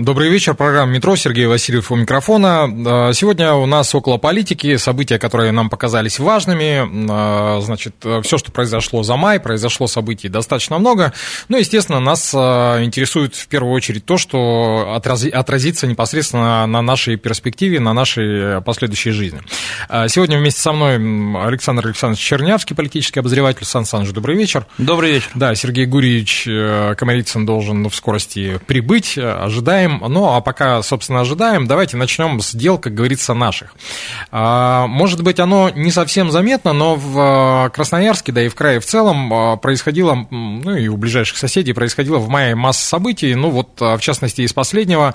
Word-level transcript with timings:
Добрый 0.00 0.30
вечер, 0.30 0.54
программа 0.54 0.92
«Метро», 0.92 1.14
Сергей 1.14 1.44
Васильев 1.44 1.92
у 1.92 1.94
микрофона. 1.94 3.12
Сегодня 3.12 3.52
у 3.52 3.66
нас 3.66 3.94
около 3.94 4.16
политики, 4.16 4.78
события, 4.78 5.18
которые 5.18 5.52
нам 5.52 5.68
показались 5.68 6.18
важными. 6.18 7.60
Значит, 7.60 7.94
все, 8.22 8.38
что 8.38 8.50
произошло 8.50 9.02
за 9.02 9.16
май, 9.16 9.38
произошло 9.38 9.86
событий 9.86 10.30
достаточно 10.30 10.78
много. 10.78 11.12
Ну, 11.50 11.58
естественно, 11.58 12.00
нас 12.00 12.32
интересует 12.32 13.34
в 13.34 13.46
первую 13.48 13.74
очередь 13.74 14.06
то, 14.06 14.16
что 14.16 14.94
отразится 14.94 15.86
непосредственно 15.86 16.66
на 16.66 16.80
нашей 16.80 17.16
перспективе, 17.16 17.78
на 17.78 17.92
нашей 17.92 18.62
последующей 18.62 19.10
жизни. 19.10 19.42
Сегодня 20.08 20.38
вместе 20.38 20.62
со 20.62 20.72
мной 20.72 20.94
Александр 21.44 21.88
Александрович 21.88 22.24
Чернявский, 22.24 22.74
политический 22.74 23.20
обозреватель. 23.20 23.66
Сан 23.66 23.84
Саныч, 23.84 24.12
добрый 24.12 24.34
вечер. 24.34 24.64
Добрый 24.78 25.12
вечер. 25.12 25.28
Да, 25.34 25.54
Сергей 25.54 25.84
Гурьевич 25.84 26.48
Комарицын 26.96 27.44
должен 27.44 27.86
в 27.86 27.94
скорости 27.94 28.58
прибыть. 28.66 29.18
Ожидаем 29.18 29.89
ожидаем. 29.90 30.12
Ну, 30.12 30.34
а 30.34 30.40
пока, 30.40 30.82
собственно, 30.82 31.20
ожидаем, 31.20 31.66
давайте 31.66 31.96
начнем 31.96 32.40
с 32.40 32.54
дел, 32.54 32.78
как 32.78 32.94
говорится, 32.94 33.34
наших. 33.34 33.74
А, 34.30 34.86
может 34.86 35.22
быть, 35.22 35.40
оно 35.40 35.70
не 35.70 35.90
совсем 35.90 36.30
заметно, 36.30 36.72
но 36.72 36.94
в 36.96 37.18
а, 37.18 37.68
Красноярске, 37.70 38.32
да 38.32 38.42
и 38.42 38.48
в 38.48 38.54
крае 38.54 38.80
в 38.80 38.86
целом 38.86 39.32
а, 39.32 39.56
происходило, 39.56 40.26
ну 40.30 40.74
и 40.74 40.88
у 40.88 40.96
ближайших 40.96 41.36
соседей 41.38 41.72
происходило 41.72 42.18
в 42.18 42.28
мае 42.28 42.54
масса 42.54 42.86
событий. 42.86 43.34
Ну, 43.34 43.50
вот, 43.50 43.80
в 43.80 43.98
частности, 44.00 44.42
из 44.42 44.52
последнего 44.52 45.14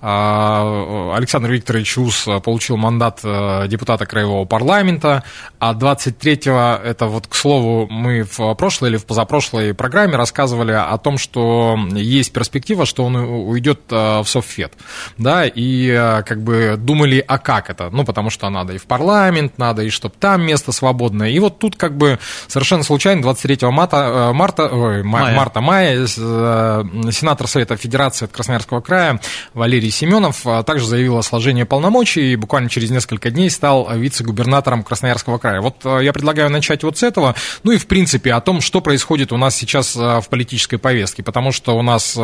Александр 0.00 1.50
Викторович 1.50 1.98
Ус 1.98 2.28
получил 2.44 2.76
мандат 2.76 3.20
депутата 3.68 4.06
Краевого 4.06 4.44
парламента, 4.44 5.24
а 5.58 5.72
23-го, 5.74 6.84
это 6.84 7.06
вот, 7.06 7.26
к 7.26 7.34
слову, 7.34 7.86
мы 7.90 8.22
в 8.22 8.54
прошлой 8.54 8.90
или 8.90 8.96
в 8.98 9.06
позапрошлой 9.06 9.74
программе 9.74 10.16
рассказывали 10.16 10.72
о 10.72 10.96
том, 10.98 11.18
что 11.18 11.78
есть 11.92 12.32
перспектива, 12.32 12.86
что 12.86 13.04
он 13.04 13.16
уйдет 13.16 13.80
в 14.22 14.28
Совфед, 14.28 14.72
да, 15.18 15.46
и 15.46 15.88
э, 15.88 16.22
как 16.22 16.42
бы 16.42 16.76
думали, 16.78 17.24
а 17.26 17.38
как 17.38 17.70
это? 17.70 17.90
Ну, 17.90 18.04
потому 18.04 18.30
что 18.30 18.48
надо 18.50 18.74
и 18.74 18.78
в 18.78 18.86
парламент, 18.86 19.58
надо 19.58 19.82
и 19.82 19.90
чтобы 19.90 20.14
там 20.18 20.42
место 20.42 20.72
свободное. 20.72 21.30
И 21.30 21.38
вот 21.38 21.58
тут 21.58 21.76
как 21.76 21.96
бы 21.96 22.18
совершенно 22.48 22.82
случайно 22.82 23.22
23 23.22 23.68
марта, 23.70 23.96
э, 23.96 24.32
марта, 24.32 24.66
ой, 24.66 25.02
мая. 25.02 25.36
марта, 25.36 25.60
мая 25.60 26.06
э, 26.06 26.06
сенатор 26.06 27.46
Совета 27.46 27.76
Федерации 27.76 28.24
от 28.26 28.32
Красноярского 28.32 28.80
края 28.80 29.20
Валерий 29.54 29.90
Семенов 29.90 30.44
также 30.64 30.86
заявил 30.86 31.18
о 31.18 31.22
сложении 31.22 31.64
полномочий 31.64 32.32
и 32.32 32.36
буквально 32.36 32.68
через 32.68 32.90
несколько 32.90 33.30
дней 33.30 33.50
стал 33.50 33.88
вице-губернатором 33.94 34.82
Красноярского 34.82 35.38
края. 35.38 35.60
Вот 35.60 35.84
я 35.84 36.12
предлагаю 36.12 36.50
начать 36.50 36.82
вот 36.82 36.98
с 36.98 37.02
этого, 37.02 37.34
ну 37.62 37.72
и 37.72 37.78
в 37.78 37.86
принципе 37.86 38.32
о 38.32 38.40
том, 38.40 38.60
что 38.60 38.80
происходит 38.80 39.32
у 39.32 39.36
нас 39.36 39.56
сейчас 39.56 39.94
в 39.96 40.24
политической 40.30 40.76
повестке, 40.76 41.22
потому 41.22 41.52
что 41.52 41.76
у 41.76 41.82
нас 41.82 42.16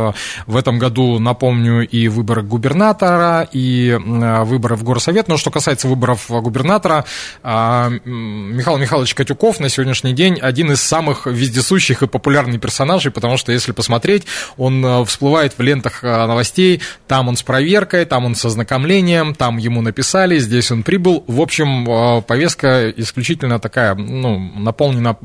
в 0.46 0.56
этом 0.56 0.78
году, 0.78 1.18
напомню, 1.18 1.81
и 1.84 2.08
выборы 2.08 2.42
губернатора, 2.42 3.48
и 3.52 3.98
выборы 3.98 4.76
в 4.76 4.84
горсовет. 4.84 5.28
Но 5.28 5.36
что 5.36 5.50
касается 5.50 5.88
выборов 5.88 6.26
губернатора, 6.28 7.04
а, 7.42 7.90
Михаил 8.04 8.78
Михайлович 8.78 9.14
Катюков 9.14 9.60
на 9.60 9.68
сегодняшний 9.68 10.12
день 10.12 10.38
один 10.40 10.72
из 10.72 10.80
самых 10.80 11.26
вездесущих 11.26 12.02
и 12.02 12.06
популярных 12.06 12.60
персонажей, 12.60 13.12
потому 13.12 13.36
что, 13.36 13.52
если 13.52 13.72
посмотреть, 13.72 14.24
он 14.56 14.84
а, 14.84 15.04
всплывает 15.04 15.54
в 15.56 15.62
лентах 15.62 16.00
а, 16.02 16.26
новостей, 16.26 16.80
там 17.06 17.28
он 17.28 17.36
с 17.36 17.42
проверкой, 17.42 18.04
там 18.04 18.24
он 18.24 18.34
с 18.34 18.44
ознакомлением, 18.44 19.34
там 19.34 19.58
ему 19.58 19.82
написали, 19.82 20.38
здесь 20.38 20.70
он 20.70 20.82
прибыл. 20.82 21.24
В 21.26 21.40
общем, 21.40 22.22
повестка 22.22 22.90
исключительно 22.90 23.58
такая, 23.58 23.94
ну, 23.94 24.38
наполнена 24.38 25.16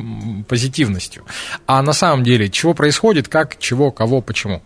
позитивностью. 0.47 1.25
А 1.65 1.81
на 1.81 1.93
самом 1.93 2.23
деле, 2.23 2.49
чего 2.49 2.73
происходит, 2.73 3.27
как, 3.27 3.59
чего, 3.59 3.91
кого, 3.91 4.21
почему? 4.21 4.61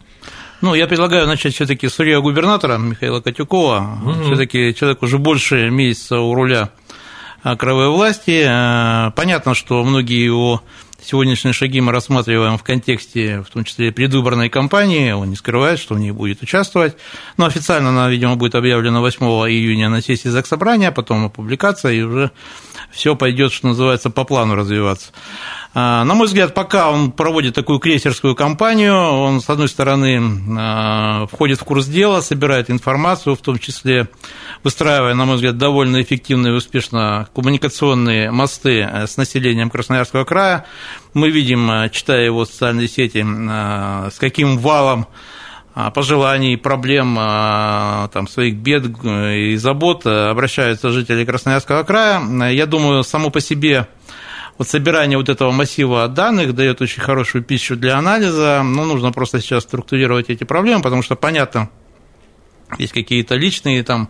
Ну, 0.61 0.75
я 0.75 0.87
предлагаю 0.87 1.25
начать 1.25 1.55
все-таки 1.55 1.89
с 1.89 1.97
губернатора 2.21 2.77
Михаила 2.77 3.19
Катюкова. 3.19 3.99
Угу. 4.03 4.23
Все-таки 4.25 4.75
человек 4.75 5.01
уже 5.01 5.17
больше 5.17 5.69
месяца 5.71 6.19
у 6.19 6.35
руля 6.35 6.69
а, 7.41 7.55
краевой 7.55 7.89
власти. 7.89 8.45
А, 8.47 9.09
понятно, 9.11 9.55
что 9.55 9.83
многие 9.83 10.23
его 10.23 10.61
сегодняшние 11.03 11.53
шаги 11.53 11.81
мы 11.81 11.91
рассматриваем 11.91 12.57
в 12.57 12.63
контексте, 12.63 13.41
в 13.41 13.51
том 13.51 13.63
числе 13.63 13.91
предвыборной 13.91 14.49
кампании. 14.49 15.11
Он 15.11 15.29
не 15.29 15.35
скрывает, 15.35 15.79
что 15.79 15.95
в 15.95 15.99
ней 15.99 16.11
будет 16.11 16.43
участвовать. 16.43 16.95
Но 17.37 17.45
официально 17.45 17.89
она, 17.89 18.09
видимо, 18.09 18.35
будет 18.35 18.55
объявлена 18.55 19.01
8 19.01 19.25
июня 19.49 19.89
на 19.89 20.01
сессии 20.01 20.27
Заксобрания, 20.27 20.91
потом 20.91 21.29
публикация, 21.31 21.93
и 21.93 22.01
уже 22.01 22.31
все 22.91 23.15
пойдет, 23.15 23.51
что 23.51 23.69
называется, 23.69 24.09
по 24.09 24.23
плану 24.23 24.55
развиваться. 24.55 25.11
А, 25.73 26.03
на 26.03 26.15
мой 26.15 26.27
взгляд, 26.27 26.53
пока 26.53 26.91
он 26.91 27.13
проводит 27.13 27.55
такую 27.55 27.79
крейсерскую 27.79 28.35
кампанию, 28.35 28.93
он, 28.93 29.39
с 29.39 29.49
одной 29.49 29.69
стороны, 29.69 30.21
а, 30.59 31.27
входит 31.27 31.61
в 31.61 31.63
курс 31.63 31.85
дела, 31.85 32.19
собирает 32.19 32.69
информацию, 32.69 33.35
в 33.35 33.41
том 33.41 33.57
числе 33.57 34.09
выстраивая, 34.63 35.13
на 35.13 35.23
мой 35.23 35.35
взгляд, 35.35 35.57
довольно 35.57 36.01
эффективно 36.01 36.47
и 36.47 36.51
успешно 36.51 37.29
коммуникационные 37.33 38.31
мосты 38.31 38.81
э, 38.81 39.07
с 39.07 39.15
населением 39.15 39.69
Красноярского 39.69 40.25
края. 40.25 40.65
Мы 41.13 41.29
видим, 41.29 41.71
э, 41.71 41.89
читая 41.89 42.25
его 42.25 42.43
социальные 42.43 42.89
сети, 42.89 43.25
э, 43.25 44.09
с 44.11 44.19
каким 44.19 44.57
валом 44.57 45.07
пожеланий, 45.93 46.57
проблем, 46.57 47.15
там, 47.15 48.27
своих 48.27 48.57
бед 48.57 48.87
и 49.05 49.55
забот 49.55 50.05
обращаются 50.05 50.91
жители 50.91 51.23
Красноярского 51.23 51.83
края. 51.83 52.49
Я 52.49 52.65
думаю, 52.65 53.03
само 53.05 53.29
по 53.29 53.39
себе 53.39 53.87
вот 54.57 54.67
собирание 54.67 55.17
вот 55.17 55.29
этого 55.29 55.51
массива 55.51 56.07
данных 56.07 56.53
дает 56.53 56.81
очень 56.81 57.01
хорошую 57.01 57.43
пищу 57.43 57.75
для 57.75 57.97
анализа, 57.97 58.61
но 58.63 58.85
нужно 58.85 59.11
просто 59.11 59.39
сейчас 59.41 59.63
структурировать 59.63 60.29
эти 60.29 60.43
проблемы, 60.43 60.81
потому 60.81 61.01
что 61.01 61.15
понятно, 61.15 61.69
есть 62.77 62.93
какие-то 62.93 63.35
личные 63.35 63.83
там 63.83 64.09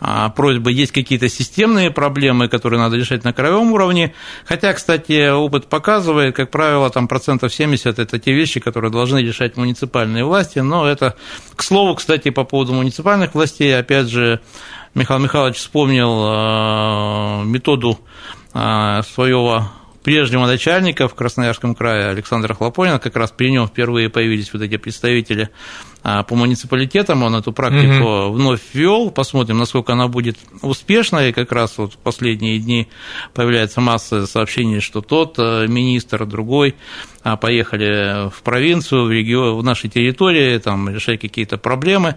а, 0.00 0.28
просьбы, 0.30 0.72
есть 0.72 0.92
какие-то 0.92 1.28
системные 1.28 1.90
проблемы, 1.90 2.48
которые 2.48 2.80
надо 2.80 2.96
решать 2.96 3.24
на 3.24 3.32
краевом 3.32 3.72
уровне. 3.72 4.14
Хотя, 4.44 4.72
кстати, 4.72 5.30
опыт 5.30 5.68
показывает, 5.68 6.34
как 6.34 6.50
правило, 6.50 6.90
там 6.90 7.08
процентов 7.08 7.54
70– 7.54 7.98
это 8.00 8.18
те 8.18 8.32
вещи, 8.32 8.60
которые 8.60 8.90
должны 8.90 9.18
решать 9.18 9.56
муниципальные 9.56 10.24
власти. 10.24 10.58
Но 10.58 10.86
это, 10.86 11.16
к 11.54 11.62
слову, 11.62 11.94
кстати, 11.94 12.30
по 12.30 12.44
поводу 12.44 12.72
муниципальных 12.72 13.34
властей, 13.34 13.78
опять 13.78 14.08
же, 14.08 14.40
Михаил 14.94 15.20
Михайлович 15.20 15.56
вспомнил 15.56 16.22
а, 16.24 17.44
методу 17.44 18.00
своего 18.52 19.68
прежнего 20.02 20.46
начальника 20.46 21.08
в 21.08 21.14
Красноярском 21.14 21.74
крае 21.74 22.08
Александра 22.08 22.54
Хлопонина, 22.54 22.98
как 22.98 23.16
раз 23.16 23.30
при 23.30 23.50
нем 23.50 23.66
впервые 23.66 24.10
появились 24.10 24.52
вот 24.52 24.62
эти 24.62 24.76
представители 24.76 25.50
а, 26.02 26.24
по 26.24 26.34
муниципалитетам, 26.34 27.22
он 27.22 27.36
эту 27.36 27.52
практику 27.52 28.04
угу. 28.04 28.32
вновь 28.32 28.60
ввел, 28.72 29.10
посмотрим, 29.10 29.58
насколько 29.58 29.92
она 29.92 30.08
будет 30.08 30.36
успешной, 30.60 31.30
и 31.30 31.32
как 31.32 31.52
раз 31.52 31.78
вот 31.78 31.94
в 31.94 31.98
последние 31.98 32.58
дни 32.58 32.88
появляется 33.34 33.80
масса 33.80 34.26
сообщений, 34.26 34.80
что 34.80 35.00
тот 35.00 35.38
э, 35.38 35.66
министр, 35.68 36.26
другой 36.26 36.74
а, 37.22 37.36
поехали 37.36 38.28
в 38.30 38.42
провинцию, 38.42 39.04
в 39.04 39.12
регион, 39.12 39.56
в 39.56 39.62
нашей 39.62 39.88
территории, 39.88 40.58
там, 40.58 40.88
решать 40.88 41.20
какие-то 41.20 41.56
проблемы. 41.56 42.16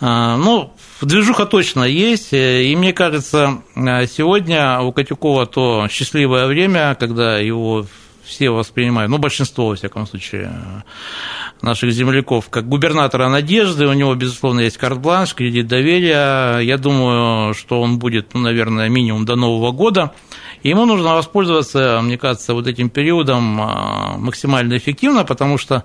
А, 0.00 0.36
ну, 0.36 0.72
движуха 1.06 1.46
точно 1.46 1.84
есть, 1.84 2.32
э, 2.32 2.64
и 2.64 2.76
мне 2.76 2.92
кажется, 2.92 3.62
сегодня 3.74 4.80
у 4.80 4.92
Катюкова 4.92 5.46
то 5.46 5.86
счастливое 5.88 6.46
время, 6.46 6.96
когда 6.98 7.38
его 7.38 7.86
все 8.28 8.50
воспринимают, 8.50 9.10
ну, 9.10 9.18
большинство, 9.18 9.68
во 9.68 9.74
всяком 9.74 10.06
случае, 10.06 10.52
наших 11.62 11.92
земляков, 11.92 12.50
как 12.50 12.68
губернатора 12.68 13.28
надежды, 13.28 13.86
у 13.86 13.92
него, 13.94 14.14
безусловно, 14.14 14.60
есть 14.60 14.76
карт-бланш, 14.76 15.34
кредит 15.34 15.66
доверия, 15.66 16.58
я 16.58 16.76
думаю, 16.76 17.54
что 17.54 17.80
он 17.80 17.98
будет, 17.98 18.34
ну, 18.34 18.40
наверное, 18.40 18.88
минимум 18.88 19.24
до 19.24 19.34
Нового 19.34 19.72
года, 19.72 20.12
ему 20.62 20.84
нужно 20.86 21.14
воспользоваться, 21.14 22.00
мне 22.02 22.18
кажется, 22.18 22.54
вот 22.54 22.66
этим 22.66 22.90
периодом 22.90 23.60
а, 23.60 24.16
максимально 24.18 24.76
эффективно, 24.76 25.24
потому 25.24 25.58
что 25.58 25.84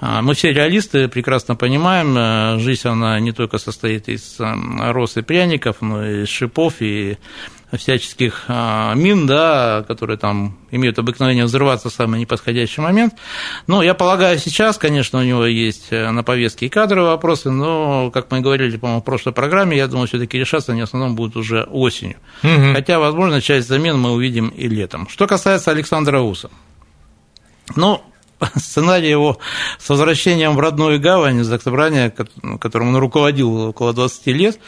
а, 0.00 0.22
мы 0.22 0.34
все 0.34 0.52
реалисты 0.52 1.08
прекрасно 1.08 1.56
понимаем, 1.56 2.14
э, 2.16 2.58
жизнь, 2.58 2.88
она 2.88 3.18
не 3.20 3.32
только 3.32 3.58
состоит 3.58 4.08
из 4.08 4.36
роз 4.38 5.16
и 5.16 5.22
пряников, 5.22 5.76
но 5.80 6.04
и 6.04 6.22
из 6.22 6.28
шипов, 6.28 6.74
и 6.80 7.18
всяческих 7.76 8.44
а, 8.48 8.94
мин, 8.94 9.26
да, 9.26 9.84
которые 9.86 10.16
там 10.16 10.56
имеют 10.70 10.98
обыкновение 10.98 11.44
взрываться 11.44 11.88
в 11.88 11.92
самый 11.92 12.20
неподходящий 12.20 12.80
момент. 12.80 13.14
Но 13.66 13.82
я 13.82 13.94
полагаю, 13.94 14.38
сейчас, 14.38 14.78
конечно, 14.78 15.20
у 15.20 15.22
него 15.22 15.46
есть 15.46 15.88
э, 15.90 16.10
на 16.10 16.22
повестке 16.22 16.66
и 16.66 16.68
кадровые 16.68 17.10
вопросы, 17.10 17.50
но, 17.50 18.10
как 18.10 18.30
мы 18.30 18.40
говорили, 18.40 18.76
по-моему, 18.76 19.00
в 19.00 19.04
прошлой 19.04 19.32
программе, 19.32 19.76
я 19.76 19.86
думаю, 19.86 20.08
все-таки 20.08 20.38
решаться 20.38 20.72
они 20.72 20.82
в 20.82 20.84
основном 20.84 21.14
будут 21.14 21.36
уже 21.36 21.64
осенью. 21.64 22.16
Угу. 22.42 22.74
Хотя, 22.74 22.98
возможно, 22.98 23.40
часть 23.40 23.68
замен 23.68 23.98
мы 23.98 24.12
увидим 24.12 24.48
и 24.48 24.68
летом. 24.68 25.08
Что 25.08 25.26
касается 25.26 25.70
Александра 25.70 26.20
Уса. 26.20 26.50
Ну, 27.76 28.02
сценарий 28.56 29.10
его 29.10 29.38
с 29.78 29.88
возвращением 29.88 30.56
в 30.56 30.60
родную 30.60 31.00
гавань 31.00 31.40
из 31.40 31.62
собрания, 31.62 32.14
которым 32.60 32.88
он 32.88 32.96
руководил 32.96 33.68
около 33.68 33.92
20 33.92 34.26
лет, 34.28 34.58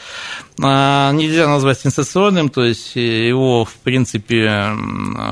а, 0.61 1.11
нельзя 1.11 1.47
назвать 1.47 1.79
сенсационным, 1.79 2.49
то 2.49 2.63
есть 2.63 2.95
его, 2.95 3.65
в 3.65 3.73
принципе, 3.75 4.71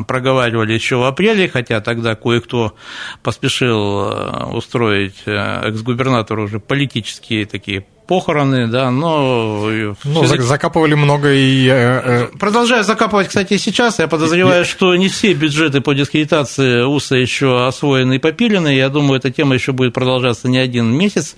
проговаривали 0.07 0.73
еще 0.73 0.97
в 0.97 1.03
апреле, 1.03 1.47
хотя 1.47 1.81
тогда 1.81 2.15
кое-кто 2.15 2.75
поспешил 3.23 4.09
э, 4.09 4.45
устроить 4.53 5.15
э, 5.25 5.69
экс-губернатору 5.69 6.43
уже 6.43 6.59
политические 6.59 7.45
такие 7.45 7.85
похороны, 8.07 8.67
да, 8.67 8.91
но... 8.91 9.69
Ну, 10.03 10.25
закапывали 10.25 10.93
много 10.93 11.33
и... 11.33 11.67
Э, 11.67 12.27
э, 12.31 12.37
Продолжаю 12.37 12.83
закапывать, 12.83 13.27
кстати, 13.27 13.53
и 13.53 13.57
сейчас. 13.57 13.99
Я 13.99 14.07
подозреваю, 14.07 14.63
и... 14.63 14.65
что 14.65 14.95
не 14.95 15.09
все 15.09 15.33
бюджеты 15.33 15.81
по 15.81 15.93
дискредитации 15.93 16.83
УСА 16.83 17.15
еще 17.15 17.67
освоены 17.67 18.15
и 18.15 18.19
попилены. 18.19 18.75
Я 18.75 18.89
думаю, 18.89 19.19
эта 19.19 19.31
тема 19.31 19.55
еще 19.55 19.71
будет 19.71 19.93
продолжаться 19.93 20.47
не 20.47 20.57
один 20.57 20.93
месяц. 20.95 21.35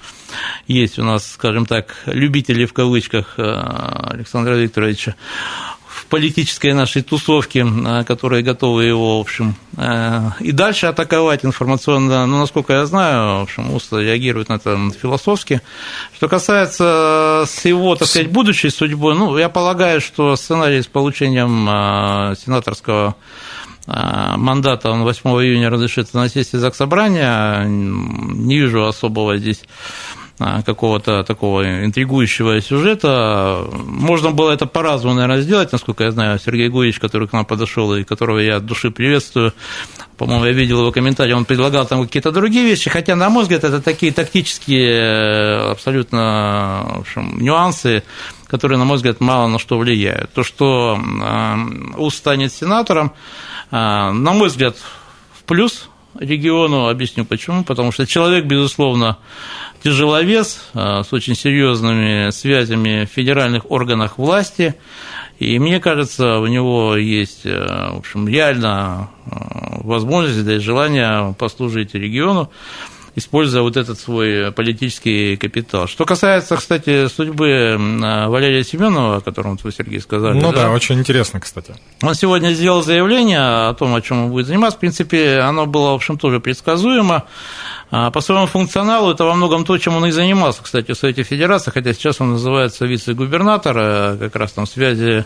Есть 0.68 1.00
у 1.00 1.04
нас, 1.04 1.32
скажем 1.32 1.66
так, 1.66 1.96
любители 2.06 2.66
в 2.66 2.74
кавычках 2.74 3.36
э, 3.38 3.44
Александра 3.44 4.56
Викторовича 4.56 5.16
политической 6.06 6.74
нашей 6.74 7.02
тусовки, 7.02 7.66
э, 7.66 8.04
которые 8.04 8.44
готовы 8.44 8.86
его, 8.86 9.18
в 9.18 9.22
общем, 9.22 9.56
э, 9.78 10.30
и 10.40 10.52
дальше 10.52 10.88
атаковать 10.88 11.46
информационно, 11.46 12.26
ну, 12.26 12.40
насколько 12.40 12.74
я 12.74 12.86
знаю, 12.86 13.40
в 13.40 13.44
общем, 13.44 13.74
УСА 13.74 14.02
реагирует 14.02 14.50
на 14.50 14.54
это 14.54 14.78
философски. 15.02 15.62
Что 16.16 16.28
касается 16.28 17.44
с 17.48 17.66
его, 17.66 17.96
так 17.96 18.08
сказать, 18.08 18.32
будущей 18.32 18.70
судьбой, 18.70 19.16
ну, 19.16 19.38
я 19.38 19.50
полагаю, 19.50 20.02
что 20.02 20.36
сценарий 20.36 20.82
с 20.82 20.88
получением 20.88 21.68
э, 21.70 22.36
сенаторского 22.44 23.16
мандата 23.88 24.92
он 24.92 25.04
8 25.04 25.30
июня 25.30 25.70
разрешится 25.70 26.18
на 26.18 26.28
сессии 26.28 26.58
Заксобрания. 26.58 27.64
Не 27.64 28.58
вижу 28.58 28.86
особого 28.86 29.38
здесь 29.38 29.62
какого-то 30.38 31.24
такого 31.24 31.86
интригующего 31.86 32.62
сюжета. 32.62 33.66
Можно 33.72 34.32
было 34.32 34.52
это 34.52 34.66
по-разному, 34.68 35.16
наверное, 35.16 35.42
сделать, 35.42 35.72
насколько 35.72 36.04
я 36.04 36.12
знаю, 36.12 36.40
Сергей 36.40 36.70
Гуевич, 36.70 37.00
который 37.00 37.28
к 37.28 37.34
нам 37.34 37.46
подошел 37.46 37.96
и 37.96 38.04
которого 38.04 38.40
я 38.40 38.58
от 38.58 38.66
души 38.66 38.92
приветствую, 38.92 39.54
по-моему, 40.18 40.46
я 40.46 40.52
видел 40.52 40.80
его 40.80 40.92
комментарий, 40.92 41.34
он 41.34 41.46
предлагал 41.46 41.86
там 41.86 42.04
какие-то 42.04 42.32
другие 42.32 42.66
вещи, 42.66 42.90
хотя, 42.90 43.16
на 43.16 43.30
мой 43.30 43.44
взгляд, 43.44 43.64
это 43.64 43.82
такие 43.82 44.12
тактические 44.12 44.92
э, 44.92 45.72
абсолютно 45.72 46.86
в 46.98 47.00
общем, 47.02 47.38
нюансы, 47.40 48.04
которые, 48.48 48.78
на 48.80 48.86
мой 48.86 48.98
взгляд, 48.98 49.20
мало 49.20 49.48
на 49.48 49.60
что 49.60 49.78
влияют. 49.78 50.34
То, 50.34 50.44
что 50.44 50.98
э, 50.98 51.56
УС 51.98 52.16
станет 52.16 52.54
сенатором, 52.54 53.14
э, 53.72 53.76
на 53.76 54.34
мой 54.34 54.50
взгляд, 54.50 54.76
в 55.34 55.44
плюс 55.44 55.90
региону, 56.20 56.88
объясню 56.88 57.26
почему, 57.26 57.64
потому 57.64 57.92
что 57.92 58.08
человек, 58.08 58.46
безусловно, 58.46 59.18
тяжеловес 59.84 60.62
а, 60.74 61.04
с 61.04 61.14
очень 61.14 61.36
серьезными 61.36 62.30
связями 62.32 63.06
в 63.06 63.10
федеральных 63.10 63.70
органах 63.72 64.18
власти. 64.18 64.76
И 65.40 65.60
мне 65.60 65.80
кажется, 65.80 66.40
у 66.40 66.48
него 66.48 66.96
есть, 66.96 67.46
э, 67.46 67.92
в 67.94 68.00
общем, 68.00 68.28
реально 68.28 69.10
э, 69.26 69.30
возможность, 69.84 70.44
да 70.44 70.56
и 70.56 70.60
желание 70.60 71.36
послужить 71.38 71.94
региону 71.94 72.50
используя 73.18 73.64
вот 73.64 73.76
этот 73.78 74.00
свой 74.00 74.52
политический 74.52 75.38
капитал. 75.38 75.88
Что 75.88 76.06
касается, 76.06 76.56
кстати, 76.56 77.08
судьбы 77.08 77.76
Валерия 77.80 78.64
Семенова, 78.64 79.18
о 79.18 79.22
котором 79.22 79.58
вы, 79.64 79.72
Сергей, 79.72 80.00
сказали. 80.00 80.40
Ну 80.40 80.52
да, 80.52 80.66
да, 80.66 80.70
очень 80.70 81.00
интересно, 81.00 81.40
кстати. 81.40 81.74
Он 82.04 82.14
сегодня 82.14 82.54
сделал 82.54 82.84
заявление 82.84 83.40
о 83.70 83.74
том, 83.74 83.96
о 83.96 84.02
чем 84.02 84.26
он 84.26 84.30
будет 84.30 84.46
заниматься. 84.46 84.78
В 84.78 84.80
принципе, 84.80 85.40
оно 85.40 85.66
было, 85.66 85.92
в 85.92 85.96
общем, 85.96 86.20
тоже 86.20 86.40
предсказуемо. 86.40 87.24
А 87.90 88.12
по 88.12 88.22
своему 88.22 88.46
функционалу 88.46 89.12
это 89.12 89.24
во 89.24 89.34
многом 89.34 89.66
то, 89.66 89.76
чем 89.80 89.96
он 89.96 90.06
и 90.06 90.12
занимался, 90.12 90.62
кстати, 90.62 90.92
в 90.92 90.98
Совете 90.98 91.24
Федерации, 91.24 91.72
хотя 91.72 91.94
сейчас 91.94 92.22
он 92.22 92.34
называется 92.34 92.86
вице-губернатор, 92.86 93.78
э, 93.80 94.18
как 94.20 94.36
раз 94.36 94.52
там 94.52 94.66
в 94.66 94.70
связи 94.70 95.24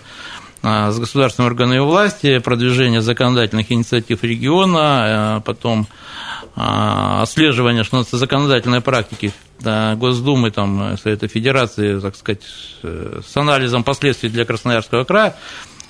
с 0.64 1.00
государственными 1.00 1.50
органами 1.50 1.80
власти, 1.80 2.38
продвижение 2.38 3.02
законодательных 3.02 3.72
инициатив 3.72 4.24
региона, 4.24 5.42
потом 5.44 5.88
отслеживание, 6.56 7.84
что 7.84 7.98
называется, 7.98 8.18
законодательной 8.18 8.82
практики 8.82 9.34
Госдумы, 9.62 10.50
там, 10.52 10.98
Совета 10.98 11.28
Федерации, 11.28 12.00
так 12.00 12.16
сказать, 12.16 12.42
с 12.82 13.38
анализом 13.38 13.84
последствий 13.84 14.30
для 14.30 14.44
Красноярского 14.44 15.04
края. 15.04 15.36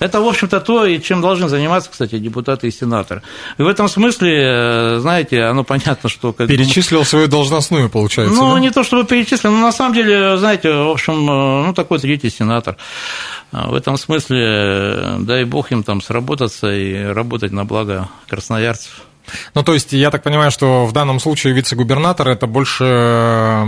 Это, 0.02 0.20
в 0.20 0.26
общем-то, 0.26 0.60
то, 0.60 0.84
и 0.84 1.00
чем 1.00 1.20
должны 1.20 1.48
заниматься, 1.48 1.88
кстати, 1.88 2.18
депутаты 2.18 2.66
и 2.66 2.72
сенаторы. 2.72 3.22
И 3.56 3.62
в 3.62 3.68
этом 3.68 3.88
смысле, 3.88 4.96
э, 4.96 4.98
знаете, 4.98 5.42
оно 5.42 5.62
понятно, 5.62 6.08
что... 6.08 6.32
Как 6.32 6.48
Перечислил 6.48 7.04
свою 7.04 7.28
должностную, 7.28 7.88
получается, 7.88 8.34
Ну, 8.34 8.54
да? 8.54 8.60
не 8.60 8.70
то 8.70 8.82
чтобы 8.82 9.04
перечислил, 9.04 9.52
но 9.52 9.60
на 9.60 9.70
самом 9.70 9.94
деле, 9.94 10.36
знаете, 10.38 10.72
в 10.72 10.90
общем, 10.90 11.12
э, 11.12 11.66
ну, 11.66 11.72
такой 11.72 12.00
третий 12.00 12.30
сенатор. 12.30 12.76
А 13.52 13.70
в 13.70 13.74
этом 13.74 13.96
смысле, 13.96 14.40
э, 14.40 15.16
дай 15.20 15.44
бог 15.44 15.70
им 15.70 15.84
там 15.84 16.02
сработаться 16.02 16.72
и 16.72 17.04
работать 17.04 17.52
на 17.52 17.64
благо 17.64 18.08
красноярцев. 18.28 19.02
Ну, 19.54 19.62
то 19.62 19.74
есть, 19.74 19.92
я 19.92 20.10
так 20.10 20.22
понимаю, 20.22 20.50
что 20.50 20.86
в 20.86 20.92
данном 20.92 21.20
случае 21.20 21.52
вице-губернатор 21.52 22.28
это 22.28 22.46
больше 22.46 22.84
э, 22.84 23.64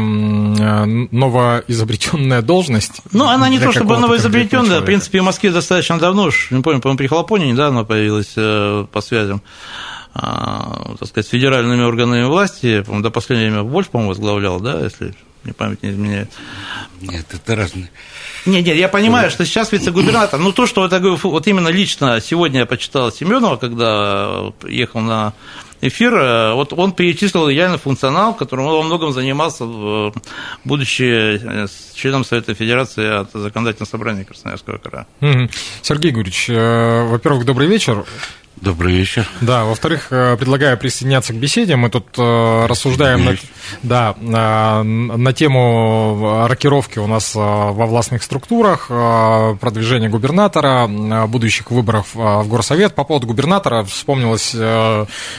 новоизобретенная 1.11 2.43
должность. 2.43 3.03
Ну, 3.13 3.27
она 3.27 3.49
не 3.49 3.59
то 3.59 3.73
чтобы 3.73 3.99
новоизобретенная, 3.99 4.81
в 4.81 4.85
принципе, 4.85 5.21
в 5.21 5.25
Москве 5.25 5.51
достаточно 5.51 5.99
давно, 5.99 6.31
не 6.51 6.63
помню, 6.63 6.81
по-моему, 6.81 6.99
при 6.99 7.07
Хлопоне 7.07 7.53
недавно 7.53 7.85
появилась 7.85 8.33
э, 8.37 8.87
по 8.91 9.01
связям 9.01 9.43
а, 10.15 10.95
так 10.99 11.09
сказать, 11.09 11.27
с 11.27 11.31
федеральными 11.31 11.83
органами 11.83 12.25
власти, 12.25 12.83
по-моему, 12.83 13.03
до 13.03 13.11
последнего 13.11 13.49
время 13.49 13.63
Вольф, 13.63 13.89
по-моему, 13.89 14.11
возглавлял, 14.11 14.61
да, 14.61 14.81
если 14.81 15.13
мне 15.43 15.53
память 15.53 15.83
не 15.83 15.91
изменяет. 15.91 16.31
Нет, 17.01 17.27
это 17.33 17.57
разные. 17.57 17.91
Нет, 18.47 18.67
нет, 18.67 18.77
я 18.77 18.89
понимаю, 18.89 19.31
что 19.31 19.45
сейчас 19.45 19.73
вице-губернатор, 19.73 20.39
ну 20.39 20.53
то, 20.53 20.67
что 20.67 20.83
вот, 20.83 21.23
вот 21.25 21.47
именно 21.47 21.69
лично 21.69 22.21
сегодня 22.21 22.61
я 22.61 22.67
почитал 22.67 23.11
Семенова, 23.11 23.57
когда 23.57 24.53
ехал 24.69 25.01
на 25.01 25.33
эфир, 25.81 26.15
э, 26.15 26.55
вот 26.55 26.73
он 26.73 26.93
перечислил 26.93 27.49
реально 27.49 27.79
функционал, 27.79 28.35
которым 28.35 28.67
он 28.67 28.75
во 28.77 28.83
многом 28.83 29.13
занимался, 29.13 29.65
будучи 30.65 31.39
э, 31.65 31.67
членом 31.95 32.25
Совета 32.25 32.55
Федерации 32.55 33.21
от 33.21 33.33
Законодательного 33.33 33.89
собрания 33.89 34.25
Красноярского 34.25 34.79
края. 34.79 35.07
Сергей 35.83 36.13
Гурьевич, 36.13 36.49
э, 36.49 37.05
во-первых, 37.09 37.45
добрый 37.45 37.69
вечер. 37.69 38.05
Добрый 38.61 38.95
вечер. 38.95 39.29
Да, 39.41 39.65
во-вторых, 39.65 40.07
э, 40.11 40.37
предлагаю 40.37 40.79
присоединяться 40.79 41.33
к 41.33 41.37
беседе. 41.37 41.75
Мы 41.75 41.91
тут 41.91 42.07
э, 42.17 42.67
рассуждаем 42.67 43.25
на, 43.25 43.37
да, 43.83 44.15
на, 44.21 44.83
на 44.85 45.33
тему 45.33 46.47
рокировки 46.47 47.01
у 47.01 47.07
нас 47.09 47.35
э, 47.35 47.39
во 47.39 47.87
властных 47.87 48.23
структурах, 48.23 48.87
продвижения 48.87 50.09
губернатора, 50.09 50.87
будущих 51.27 51.71
выборов 51.73 52.15
в 52.15 52.47
горсовет. 52.49 52.95
По 52.95 53.05
поводу 53.05 53.27
губернатора 53.27 53.83
вспомнилось 53.85 54.55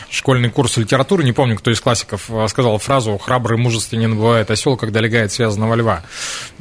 школьный 0.10 0.50
курс 0.50 0.78
литературы. 0.78 1.24
Не 1.24 1.32
помню, 1.32 1.58
кто 1.58 1.72
из 1.72 1.80
классиков 1.80 2.30
сказал 2.48 2.78
фразу 2.80 3.18
«храбрый 3.18 3.58
мужественен 3.58 4.16
бывает 4.16 4.51
осел, 4.51 4.75
когда 4.78 5.00
легает 5.00 5.32
связанного 5.32 5.75
льва». 5.75 6.04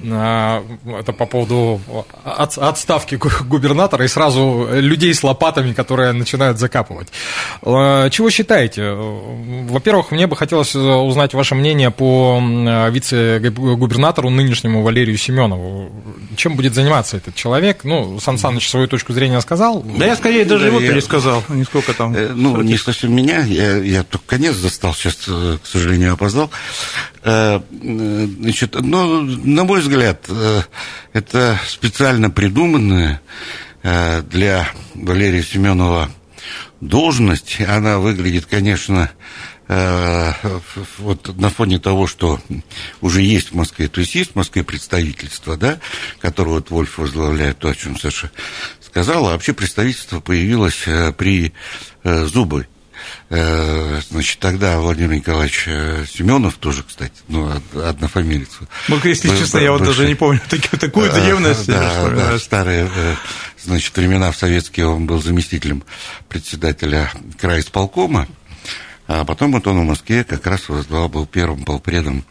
Это 0.03 1.13
по 1.19 1.27
поводу 1.27 1.81
отставки 2.25 3.19
губернатора 3.45 4.05
и 4.05 4.09
сразу 4.09 4.69
людей 4.71 5.13
с 5.13 5.23
лопатами, 5.25 5.73
которые 5.73 6.13
начинают 6.13 6.44
начинают 6.45 6.59
закапывать. 6.59 7.09
Э, 7.63 8.09
чего 8.11 8.31
считаете? 8.31 8.93
Во-первых, 8.93 10.11
мне 10.11 10.27
бы 10.27 10.37
хотелось 10.37 10.75
узнать 10.75 11.35
ваше 11.35 11.55
мнение 11.55 11.91
по 11.91 12.41
вице-губернатору 12.91 14.31
нынешнему 14.31 14.83
Валерию 14.83 15.17
Семенову. 15.17 15.91
Чем 16.37 16.57
будет 16.57 16.75
заниматься 16.75 17.17
этот 17.17 17.35
человек? 17.35 17.85
Ну, 17.85 18.19
Сан 18.21 18.39
Саныч 18.39 18.69
свою 18.69 18.89
точку 18.89 19.13
зрения 19.13 19.41
сказал. 19.41 19.83
Да 19.83 20.07
я 20.07 20.17
скорее 20.17 20.45
даже 20.45 20.67
его 20.67 20.81
пересказал, 20.81 21.43
не 21.49 21.65
сколько 21.65 21.95
там. 21.95 22.15
Э, 22.15 22.33
ну, 22.35 22.61
не 22.63 22.77
совсем 22.77 23.15
меня, 23.15 23.41
я, 23.41 23.77
я 23.79 24.03
только 24.03 24.27
конец 24.27 24.57
застал, 24.57 24.95
сейчас, 24.95 25.19
э, 25.29 25.59
к 25.63 25.67
сожалению, 25.67 26.13
опоздал. 26.15 26.51
Значит, 27.23 28.75
но, 28.79 29.23
на 29.23 29.65
мой 29.65 29.81
взгляд, 29.81 30.29
это 31.15 31.59
специально 31.67 32.29
придуманное 32.29 33.23
для 33.83 34.69
Валерия 34.95 35.43
Семенова 35.43 36.11
должность, 36.89 37.61
она 37.61 37.99
выглядит, 37.99 38.47
конечно, 38.47 39.11
э, 39.69 40.33
вот 40.99 41.37
на 41.37 41.51
фоне 41.51 41.79
того, 41.79 42.07
что 42.07 42.41
уже 43.01 43.23
есть 43.23 43.53
в 43.53 43.55
Москве, 43.55 43.89
то 43.89 44.01
есть 44.01 44.15
есть 44.15 44.33
в 44.33 44.37
Москве 44.37 44.63
представительство, 44.63 45.57
да, 45.57 45.81
которое 46.21 46.51
вот 46.51 46.71
Вольф 46.71 46.99
возглавляет, 46.99 47.59
то, 47.59 47.69
о 47.69 47.75
чем 47.75 47.99
Саша 47.99 48.31
сказала, 48.81 49.31
а 49.31 49.33
вообще 49.33 49.53
представительство 49.53 50.21
появилось 50.21 50.83
э, 50.87 51.13
при 51.13 51.53
э, 52.03 52.25
Зубой. 52.27 52.63
Э, 52.63 52.74
значит, 53.29 54.39
тогда 54.39 54.79
Владимир 54.79 55.15
Николаевич 55.15 55.65
э, 55.67 56.05
Семенов 56.09 56.55
тоже, 56.55 56.83
кстати, 56.83 57.13
ну, 57.29 57.51
однофамилец. 57.75 58.51
Ну, 58.89 59.01
если 59.05 59.29
был, 59.29 59.37
честно, 59.37 59.59
я 59.59 59.73
вот 59.73 59.83
даже 59.85 60.07
не 60.07 60.15
помню 60.15 60.41
такую, 60.49 60.79
такую 60.81 61.13
древность. 61.13 61.67
Да, 61.67 62.11
да, 62.11 62.39
старые, 62.39 62.91
э, 62.95 63.15
значит, 63.63 63.97
времена 63.97 64.31
в 64.31 64.37
советские 64.37 64.87
он 64.87 65.07
был 65.07 65.23
заместителем 65.23 65.83
председателя 66.29 67.11
крайисполкома. 67.41 68.29
А 69.07 69.25
потом 69.25 69.53
вот 69.53 69.67
он 69.67 69.81
в 69.81 69.85
Москве 69.85 70.25
как 70.25 70.47
раз 70.47 70.63
был 70.67 71.27
первым 71.27 71.65
полпредом 71.65 72.25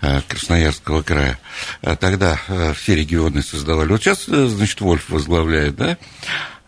Красноярского 0.00 1.02
края. 1.02 1.38
Тогда 2.00 2.38
все 2.76 2.96
регионы 2.96 3.42
создавали. 3.42 3.88
Вот 3.88 4.02
сейчас, 4.02 4.26
значит, 4.26 4.78
Вольф 4.82 5.08
возглавляет, 5.08 5.76
да? 5.76 5.96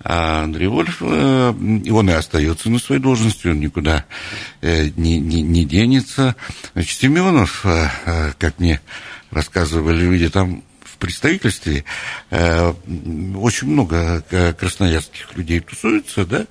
А 0.05 0.43
Андрей 0.43 0.69
Вольф, 0.69 0.99
э, 1.01 1.55
он 1.91 2.11
и 2.11 2.13
остается 2.13 2.69
на 2.69 2.79
своей 2.79 3.01
должности, 3.01 3.47
он 3.47 3.59
никуда 3.59 4.05
э, 4.61 4.91
не, 4.97 5.19
не, 5.19 5.41
не 5.41 5.65
денется. 5.65 6.37
Значит, 6.75 6.99
Семенов, 6.99 7.65
э, 7.65 8.33
как 8.39 8.59
мне 8.59 8.83
рассказывали 9.31 10.03
люди, 10.03 10.29
там 10.29 10.63
в 10.83 10.99
представительстве 10.99 11.85
очень 12.31 13.67
много 13.67 14.23
красноярских 14.59 15.37
людей 15.37 15.61
тусуются, 15.61 16.25
да, 16.25 16.47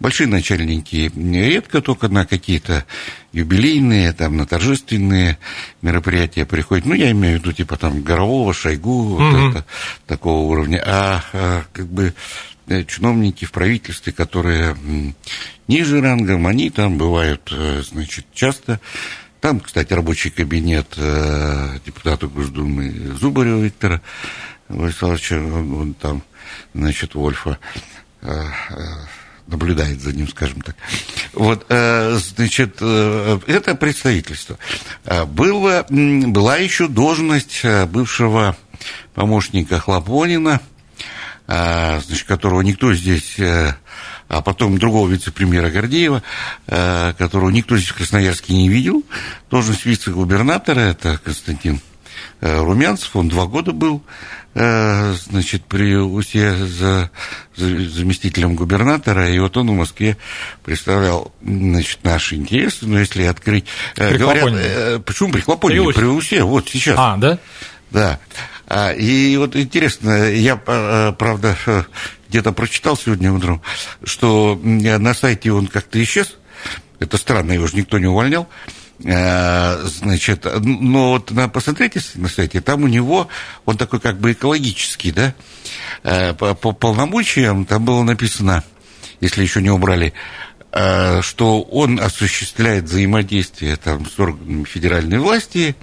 большие 0.00 0.26
начальники 0.26 1.10
редко 1.14 1.80
только 1.80 2.08
на 2.08 2.26
какие-то 2.26 2.84
юбилейные, 3.32 4.12
там, 4.12 4.36
на 4.36 4.46
торжественные 4.46 5.38
мероприятия 5.80 6.44
приходят, 6.44 6.84
ну, 6.86 6.94
я 6.94 7.12
имею 7.12 7.38
в 7.38 7.42
виду, 7.42 7.52
типа, 7.52 7.76
там, 7.76 8.02
Горового, 8.02 8.52
Шойгу, 8.52 9.16
mm-hmm. 9.18 9.30
вот 9.30 9.50
это, 9.50 9.66
такого 10.06 10.40
уровня, 10.50 10.82
а, 10.84 11.24
а 11.32 11.64
как 11.72 11.86
бы 11.86 12.14
чиновники 12.86 13.44
в 13.44 13.52
правительстве, 13.52 14.12
которые 14.12 14.76
ниже 15.68 16.00
рангом, 16.00 16.46
они 16.46 16.70
там 16.70 16.98
бывают, 16.98 17.52
э, 17.52 17.82
значит, 17.82 18.26
часто. 18.32 18.80
Там, 19.40 19.60
кстати, 19.60 19.92
рабочий 19.92 20.30
кабинет 20.30 20.86
э, 20.96 21.78
депутата 21.84 22.26
Госдумы 22.26 22.90
Зубарева 23.20 23.60
Виктора 23.60 24.00
Владиславовича, 24.68 25.36
он, 25.36 25.94
там, 25.94 26.22
значит, 26.72 27.14
Вольфа 27.14 27.58
наблюдает 29.46 30.00
за 30.00 30.14
ним, 30.14 30.26
скажем 30.26 30.62
так. 30.62 30.74
Вот, 31.34 31.66
значит, 31.68 32.80
это 32.80 33.74
представительство. 33.74 34.58
Было, 35.26 35.84
была 35.90 36.56
еще 36.56 36.88
должность 36.88 37.62
бывшего 37.88 38.56
помощника 39.14 39.78
Хлопонина– 39.78 40.62
а, 40.70 40.73
значит, 41.46 42.26
которого 42.26 42.62
никто 42.62 42.94
здесь, 42.94 43.38
э, 43.38 43.74
а 44.28 44.40
потом 44.40 44.78
другого 44.78 45.08
вице-премьера 45.08 45.70
Гордеева, 45.70 46.22
э, 46.66 47.12
которого 47.18 47.50
никто 47.50 47.76
здесь 47.76 47.90
в 47.90 47.96
Красноярске 47.96 48.54
не 48.54 48.68
видел, 48.68 49.04
должность 49.50 49.84
вице-губернатора, 49.84 50.80
это 50.80 51.18
Константин 51.22 51.80
э, 52.40 52.62
Румянцев, 52.62 53.14
он 53.14 53.28
два 53.28 53.46
года 53.46 53.72
был, 53.72 54.02
значит, 54.56 55.64
при 55.64 55.96
УСЕ 55.96 56.54
за, 56.54 57.10
за 57.56 57.88
заместителем 57.88 58.54
губернатора, 58.54 59.28
и 59.28 59.36
вот 59.40 59.56
он 59.56 59.68
в 59.68 59.72
Москве 59.72 60.16
представлял, 60.62 61.34
значит, 61.42 61.98
наши 62.04 62.36
интересы, 62.36 62.86
но 62.86 63.00
если 63.00 63.24
открыть... 63.24 63.64
Говорят, 63.96 65.04
почему 65.04 65.32
при 65.32 65.40
Хлопонине? 65.40 65.92
При 65.92 66.04
УСЕ, 66.04 66.44
вот 66.44 66.68
сейчас. 66.68 66.94
А, 66.96 67.16
да? 67.16 67.40
Да. 67.90 68.20
А, 68.66 68.92
и 68.92 69.36
вот 69.36 69.56
интересно, 69.56 70.30
я, 70.30 70.60
а, 70.66 71.12
правда, 71.12 71.56
где-то 72.28 72.52
прочитал 72.52 72.96
сегодня 72.96 73.32
утром, 73.32 73.62
что 74.02 74.58
на 74.62 75.14
сайте 75.14 75.52
он 75.52 75.66
как-то 75.66 76.02
исчез. 76.02 76.36
Это 76.98 77.16
странно, 77.18 77.52
его 77.52 77.66
же 77.66 77.76
никто 77.76 77.98
не 77.98 78.06
увольнял. 78.06 78.48
А, 79.06 79.80
значит, 79.84 80.46
но 80.60 81.10
вот 81.10 81.32
посмотрите 81.52 82.00
на 82.14 82.28
сайте, 82.28 82.60
там 82.60 82.84
у 82.84 82.88
него, 82.88 83.28
он 83.66 83.76
такой 83.76 84.00
как 84.00 84.18
бы 84.18 84.32
экологический, 84.32 85.12
да, 85.12 85.34
по, 86.34 86.54
по 86.54 86.72
полномочиям 86.72 87.66
там 87.66 87.84
было 87.84 88.02
написано, 88.02 88.64
если 89.20 89.42
еще 89.42 89.60
не 89.60 89.70
убрали, 89.70 90.14
что 90.70 91.62
он 91.62 92.00
осуществляет 92.00 92.84
взаимодействие 92.84 93.76
там, 93.76 94.06
с 94.06 94.18
органами 94.18 94.64
федеральной 94.64 95.18
власти, 95.18 95.76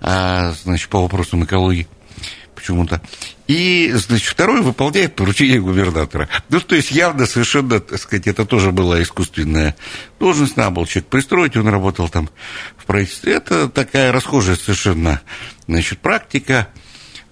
значит, 0.00 0.88
по 0.88 1.02
вопросам 1.02 1.44
экологии 1.44 1.88
почему-то. 2.64 3.02
И, 3.46 3.92
значит, 3.94 4.26
второй 4.26 4.62
выполняет 4.62 5.14
поручение 5.14 5.60
губернатора. 5.60 6.30
Ну, 6.48 6.60
то 6.60 6.74
есть 6.74 6.90
явно 6.90 7.26
совершенно, 7.26 7.78
так 7.78 8.00
сказать, 8.00 8.26
это 8.26 8.46
тоже 8.46 8.72
была 8.72 9.02
искусственная 9.02 9.76
должность, 10.18 10.56
надо 10.56 10.70
был 10.70 10.86
человек 10.86 11.10
пристроить, 11.10 11.56
он 11.56 11.68
работал 11.68 12.08
там 12.08 12.30
в 12.78 12.86
правительстве. 12.86 13.34
Это 13.34 13.68
такая 13.68 14.12
расхожая 14.12 14.56
совершенно, 14.56 15.20
значит, 15.66 15.98
практика. 15.98 16.68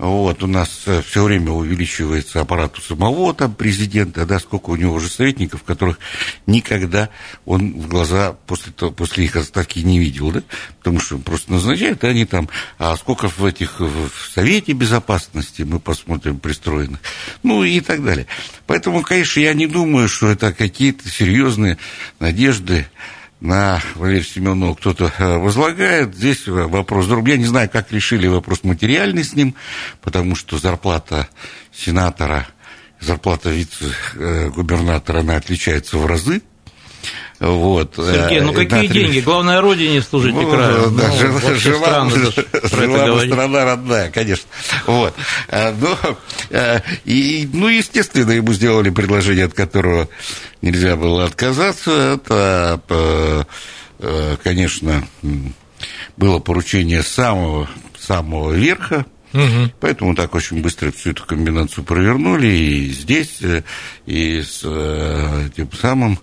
Вот, 0.03 0.43
у 0.43 0.49
нас 0.49 0.83
э, 0.87 1.01
все 1.01 1.23
время 1.23 1.53
увеличивается 1.53 2.41
аппарат 2.41 2.77
у 2.77 2.81
самого 2.81 3.33
там 3.35 3.55
президента, 3.55 4.27
да, 4.27 4.41
сколько 4.41 4.71
у 4.71 4.77
него 4.77 4.95
уже 4.95 5.09
советников, 5.09 5.63
которых 5.63 6.01
никогда 6.45 7.09
он 7.47 7.75
в 7.81 7.87
глаза 7.87 8.33
после, 8.49 8.73
того, 8.73 8.91
после 8.91 9.27
их 9.27 9.37
отставки 9.37 9.79
не 9.79 10.01
видел, 10.01 10.33
да, 10.33 10.43
потому 10.79 10.99
что 10.99 11.19
просто 11.19 11.53
назначает, 11.53 12.03
и 12.03 12.09
они 12.09 12.25
там, 12.25 12.49
а 12.79 12.97
сколько 12.97 13.29
в 13.29 13.45
этих, 13.45 13.79
в 13.79 14.11
Совете 14.35 14.73
Безопасности 14.73 15.63
мы 15.63 15.79
посмотрим 15.79 16.41
пристроенных, 16.41 16.99
ну 17.45 17.63
и 17.63 17.79
так 17.79 18.03
далее. 18.05 18.27
Поэтому, 18.67 19.03
конечно, 19.03 19.39
я 19.39 19.55
не 19.55 19.69
думаю, 19.69 20.09
что 20.09 20.27
это 20.31 20.53
какие-то 20.53 21.09
серьезные 21.09 21.79
надежды 22.19 22.89
на 23.43 23.83
Валерия 23.97 24.23
Семенова 24.23 24.75
кто-то 24.75 25.13
э, 25.19 25.37
возлагает. 25.39 26.15
Здесь 26.15 26.47
вопрос 26.47 27.09
другой. 27.09 27.33
Я 27.33 27.39
не 27.39 27.45
знаю, 27.45 27.69
как 27.69 27.91
решили 27.91 28.29
вопрос 28.29 28.63
материальный 28.63 29.25
с 29.25 29.35
ним, 29.35 29.57
потому 30.01 30.37
что 30.37 30.59
зарплата 30.59 31.29
сенатора, 31.73 32.47
зарплата 33.01 33.51
вице-губернатора, 33.51 35.21
она 35.21 35.37
отличается 35.37 35.99
в 35.99 36.07
разы. 36.07 36.41
Вот. 37.43 37.95
Сергей, 37.97 38.41
ну 38.41 38.53
э, 38.53 38.55
какие 38.55 38.87
деньги? 38.87 39.19
Главное, 39.19 39.61
родине 39.61 40.01
служить 40.01 40.33
ну, 40.33 40.49
краю. 40.49 40.93
Да, 40.93 41.09
ну, 41.09 41.17
жила, 41.17 41.55
жила, 41.57 42.11
жила 42.63 43.27
страна 43.27 43.65
родная, 43.65 44.13
конечно. 44.13 44.47
Вот. 44.87 45.13
Э, 45.49 45.73
но, 45.73 45.99
э, 46.51 46.81
и, 47.05 47.49
ну, 47.53 47.67
естественно, 47.67 48.31
ему 48.31 48.53
сделали 48.53 48.91
предложение, 48.91 49.47
от 49.47 49.55
которого 49.55 50.09
нельзя 50.61 50.95
было 50.95 51.25
отказаться. 51.25 52.21
Это, 52.23 53.47
конечно, 54.45 55.05
было 56.17 56.39
поручение 56.39 57.03
самого, 57.03 57.69
самого 57.99 58.53
верха, 58.53 59.05
Угу. 59.33 59.73
Поэтому 59.81 60.15
так 60.15 60.35
очень 60.35 60.63
быстро 60.63 60.91
всю 60.91 61.11
эту 61.11 61.25
комбинацию 61.25 61.85
провернули 61.85 62.47
и 62.47 62.91
здесь, 62.91 63.41
и 64.07 64.43
с 64.43 64.61
тем 65.55 65.73
самым 65.73 66.19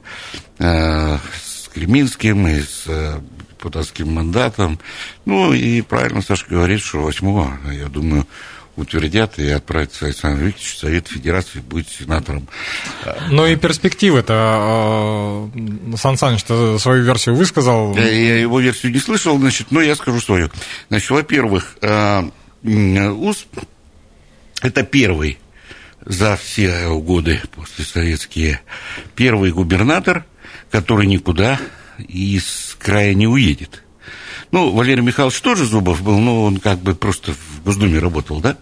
Э, 0.59 1.17
с 1.41 1.69
Креминским 1.69 2.45
и 2.47 2.59
с 2.59 2.83
э, 2.87 3.19
депутатским 3.51 4.13
мандатом. 4.13 4.77
Ну, 5.25 5.53
и 5.53 5.81
правильно 5.81 6.21
Саша 6.21 6.45
говорит, 6.49 6.81
что 6.81 6.99
8 6.99 7.73
я 7.77 7.85
думаю, 7.85 8.27
утвердят 8.75 9.39
и 9.39 9.47
отправят 9.49 9.91
Александр 10.01 10.43
Викторович 10.43 10.73
в 10.73 10.79
Совет 10.79 11.07
Федерации, 11.07 11.59
будет 11.59 11.87
сенатором. 11.87 12.49
Ну 13.29 13.45
и 13.45 13.55
перспективы-то, 13.55 15.49
э, 15.55 15.95
Сан 15.95 16.17
Саныч 16.17 16.43
свою 16.43 17.03
версию 17.03 17.35
высказал. 17.35 17.95
Я, 17.95 18.09
я 18.09 18.39
его 18.39 18.59
версию 18.59 18.91
не 18.91 18.99
слышал, 18.99 19.39
значит, 19.39 19.67
но 19.71 19.79
я 19.79 19.95
скажу 19.95 20.19
свою. 20.19 20.49
Значит, 20.89 21.09
во-первых, 21.09 21.77
УС– 22.63 23.47
это 24.61 24.83
первый 24.83 25.37
за 26.05 26.37
все 26.37 26.89
годы 26.99 27.41
после 27.55 27.85
советские 27.85 28.61
первый 29.15 29.51
губернатор– 29.51 30.25
который 30.71 31.07
никуда 31.07 31.59
из 31.97 32.77
края 32.79 33.13
не 33.13 33.27
уедет. 33.27 33.83
Ну, 34.51 34.71
Валерий 34.71 35.03
Михайлович 35.03 35.39
тоже 35.41 35.65
Зубов 35.65 36.01
был, 36.01 36.19
но 36.19 36.43
он 36.43 36.59
как 36.59 36.79
бы 36.79 36.95
просто 36.95 37.33
в 37.33 37.63
Госдуме 37.63 37.99
работал, 37.99 38.39
да? 38.39 38.57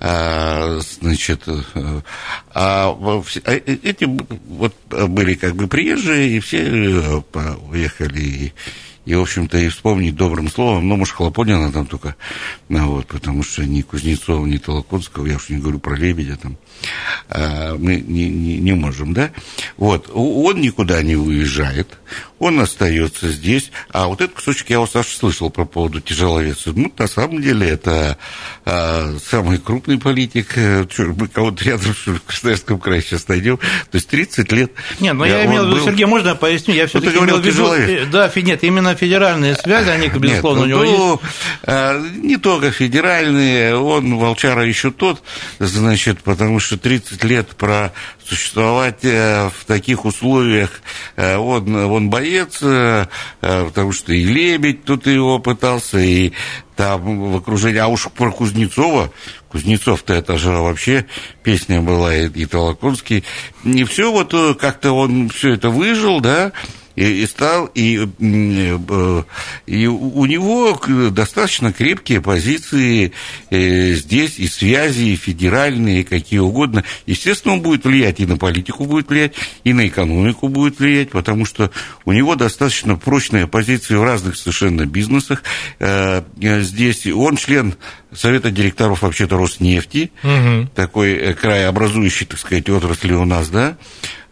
А, 0.00 0.80
значит, 1.00 1.42
э, 1.46 1.60
а, 2.54 2.90
а 2.90 3.52
эти 3.52 4.04
вот 4.04 4.74
были 4.88 5.34
как 5.34 5.56
бы 5.56 5.66
приезжие, 5.66 6.36
и 6.36 6.40
все 6.40 6.58
э, 6.58 7.22
уехали 7.70 8.52
и, 9.04 9.14
в 9.14 9.20
общем-то, 9.20 9.58
и 9.58 9.68
вспомнить 9.68 10.16
добрым 10.16 10.50
словом, 10.50 10.88
ну, 10.88 10.96
может, 10.96 11.14
Хлопонина 11.14 11.70
там 11.72 11.86
только, 11.86 12.16
ну, 12.68 12.88
вот, 12.92 13.06
потому 13.06 13.42
что 13.42 13.64
ни 13.64 13.82
Кузнецова, 13.82 14.46
ни 14.46 14.56
Толоконского, 14.56 15.26
я 15.26 15.36
уж 15.36 15.48
не 15.50 15.58
говорю 15.58 15.78
про 15.78 15.94
Лебедя 15.94 16.36
там, 16.36 16.56
а, 17.28 17.76
мы 17.76 18.00
не, 18.00 18.28
не, 18.28 18.58
не 18.58 18.72
можем, 18.72 19.12
да? 19.12 19.30
Вот, 19.76 20.10
он 20.12 20.60
никуда 20.60 21.02
не 21.02 21.16
уезжает, 21.16 21.98
он 22.44 22.60
остается 22.60 23.30
здесь, 23.30 23.70
а 23.90 24.06
вот 24.06 24.20
этот 24.20 24.36
кусочек 24.36 24.68
я 24.68 24.78
у 24.78 24.86
Саши 24.86 25.16
слышал 25.16 25.48
про 25.48 25.64
поводу 25.64 26.02
тяжеловеса. 26.02 26.72
Ну, 26.76 26.92
на 26.98 27.06
самом 27.06 27.40
деле, 27.40 27.70
это 27.70 28.18
а, 28.66 29.16
самый 29.24 29.56
крупный 29.56 29.98
политик, 29.98 30.52
э, 30.56 30.84
что, 30.90 31.04
мы 31.04 31.26
кого-то 31.28 31.64
рядом 31.64 31.94
в 31.94 32.20
Красноярском 32.20 32.78
крае 32.78 33.00
сейчас 33.00 33.28
найдем, 33.28 33.56
то 33.56 33.94
есть 33.94 34.08
30 34.08 34.52
лет. 34.52 34.72
Нет, 35.00 35.14
но 35.14 35.24
я 35.24 35.46
имел 35.46 35.64
в 35.64 35.68
виду, 35.68 35.76
был... 35.76 35.84
Сергей, 35.86 36.04
можно 36.04 36.28
я 36.28 36.34
поясню? 36.34 36.74
Я 36.74 36.86
все-таки 36.86 37.16
имел 37.16 37.38
в 37.38 37.46
виду, 37.46 37.72
э, 37.72 38.04
да, 38.12 38.30
нет, 38.36 38.62
именно 38.62 38.94
федеральные 38.94 39.54
связи, 39.54 39.88
они, 39.88 40.08
безусловно, 40.08 40.66
нет, 40.66 40.76
ну, 40.76 40.80
у 40.82 40.84
него 40.84 40.96
ну, 40.98 41.12
есть. 41.12 41.22
А, 41.62 41.98
не 42.16 42.36
только 42.36 42.72
федеральные, 42.72 43.74
он, 43.74 44.18
Волчара, 44.18 44.66
еще 44.66 44.90
тот, 44.90 45.22
значит, 45.60 46.20
потому 46.20 46.60
что 46.60 46.76
30 46.76 47.24
лет 47.24 47.48
про 47.56 47.94
существовать 48.26 49.04
э, 49.04 49.50
в 49.50 49.64
таких 49.64 50.04
условиях, 50.04 50.80
он, 51.16 51.74
он 51.74 52.10
боец, 52.10 52.62
потому 53.40 53.92
что 53.92 54.12
и 54.12 54.24
Лебедь 54.24 54.84
тут 54.84 55.06
его 55.06 55.38
пытался, 55.38 55.98
и 55.98 56.32
там 56.76 57.32
в 57.32 57.36
окружении, 57.36 57.78
а 57.78 57.88
уж 57.88 58.08
про 58.08 58.32
Кузнецова, 58.32 59.12
Кузнецов-то 59.48 60.14
это 60.14 60.36
же 60.36 60.50
вообще 60.50 61.06
песня 61.42 61.80
была, 61.80 62.14
и, 62.14 62.28
и 62.28 62.46
Толоконский, 62.46 63.24
не 63.62 63.84
все 63.84 64.10
вот 64.10 64.34
э, 64.34 64.54
как-то 64.54 64.92
он 64.92 65.28
все 65.28 65.54
это 65.54 65.70
выжил, 65.70 66.20
да, 66.20 66.52
и, 66.96 67.22
и 67.22 67.26
стал, 67.26 67.66
и, 67.74 68.06
э, 68.20 69.22
и 69.66 69.86
у 69.86 70.26
него 70.26 70.80
достаточно 71.10 71.72
крепкие 71.72 72.20
позиции 72.20 73.12
э, 73.50 73.92
здесь, 73.94 74.38
и 74.38 74.46
связи, 74.46 75.04
и 75.04 75.16
федеральные, 75.16 76.00
и 76.00 76.04
какие 76.04 76.40
угодно. 76.40 76.84
Естественно, 77.06 77.54
он 77.54 77.62
будет 77.62 77.84
влиять 77.84 78.20
и 78.20 78.26
на 78.26 78.36
политику 78.36 78.84
будет 78.84 79.08
влиять, 79.08 79.34
и 79.64 79.72
на 79.72 79.86
экономику 79.86 80.48
будет 80.48 80.78
влиять, 80.78 81.10
потому 81.10 81.44
что 81.44 81.70
у 82.04 82.12
него 82.12 82.36
достаточно 82.36 82.96
прочные 82.96 83.46
позиции 83.46 83.94
в 83.94 84.04
разных 84.04 84.36
совершенно 84.36 84.86
бизнесах. 84.86 85.42
Э, 85.78 86.22
здесь 86.40 87.06
он 87.06 87.36
член 87.36 87.74
Совета 88.12 88.50
директоров 88.52 89.02
вообще-то 89.02 89.36
Роснефти, 89.36 90.12
угу. 90.22 90.68
такой 90.74 91.34
краеобразующий, 91.34 92.26
так 92.26 92.38
сказать, 92.38 92.68
отрасли 92.70 93.12
у 93.12 93.24
нас, 93.24 93.48
да, 93.48 93.76